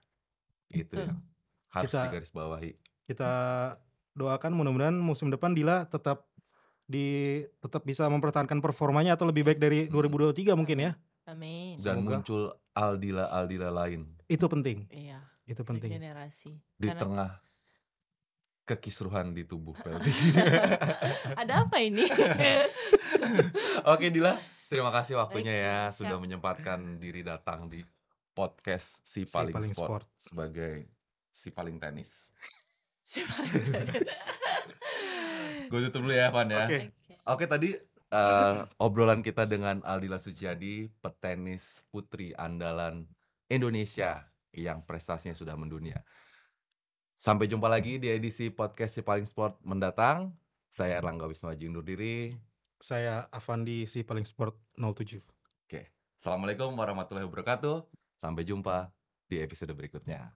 [0.69, 1.07] Itu Betul.
[1.09, 1.19] yang
[1.69, 2.73] harus Kita- digarisbawahi.
[3.03, 3.33] kita
[4.13, 6.29] doakan mudah-mudahan musim depan Dila tetap
[6.85, 9.93] di tetap bisa mempertahankan performanya atau lebih baik dari Hmm.
[9.93, 10.93] 2023 mungkin ya.
[11.25, 11.79] Amin.
[11.79, 12.19] Dan Semoga.
[12.19, 12.43] muncul
[12.73, 14.89] Aldila-Aldila lain Itu penting.
[14.89, 15.23] Iya.
[15.45, 15.91] Itu penting.
[15.91, 16.51] Regenerasi.
[16.77, 17.31] di Karena- tengah
[18.73, 20.13] kekisruhan di tubuh Pelti.
[21.41, 22.09] Ada apa ini?
[23.93, 24.41] Oke Dila,
[24.73, 27.85] terima kasih waktunya Baik, ya sudah menyempatkan diri datang di
[28.33, 30.07] podcast si Si paling, Paling sport, Sport.
[30.17, 30.73] sebagai
[31.29, 32.33] si paling tenis.
[33.13, 33.45] Siapa?
[35.69, 36.65] Gue tutup dulu ya Van ya.
[36.65, 36.79] Oke.
[37.23, 37.77] Oke tadi
[38.13, 43.05] eh, obrolan kita dengan Aldila Suciadi, petenis putri andalan
[43.53, 46.01] Indonesia yang prestasinya sudah mendunia.
[47.23, 50.35] Sampai jumpa lagi di edisi podcast si paling sport mendatang.
[50.67, 52.35] Saya Erlangga Wisnuaji undur diri.
[52.83, 55.23] Saya Avandi si paling sport 07.
[55.71, 57.87] Oke, assalamualaikum warahmatullahi wabarakatuh.
[58.19, 58.91] Sampai jumpa
[59.31, 60.35] di episode berikutnya.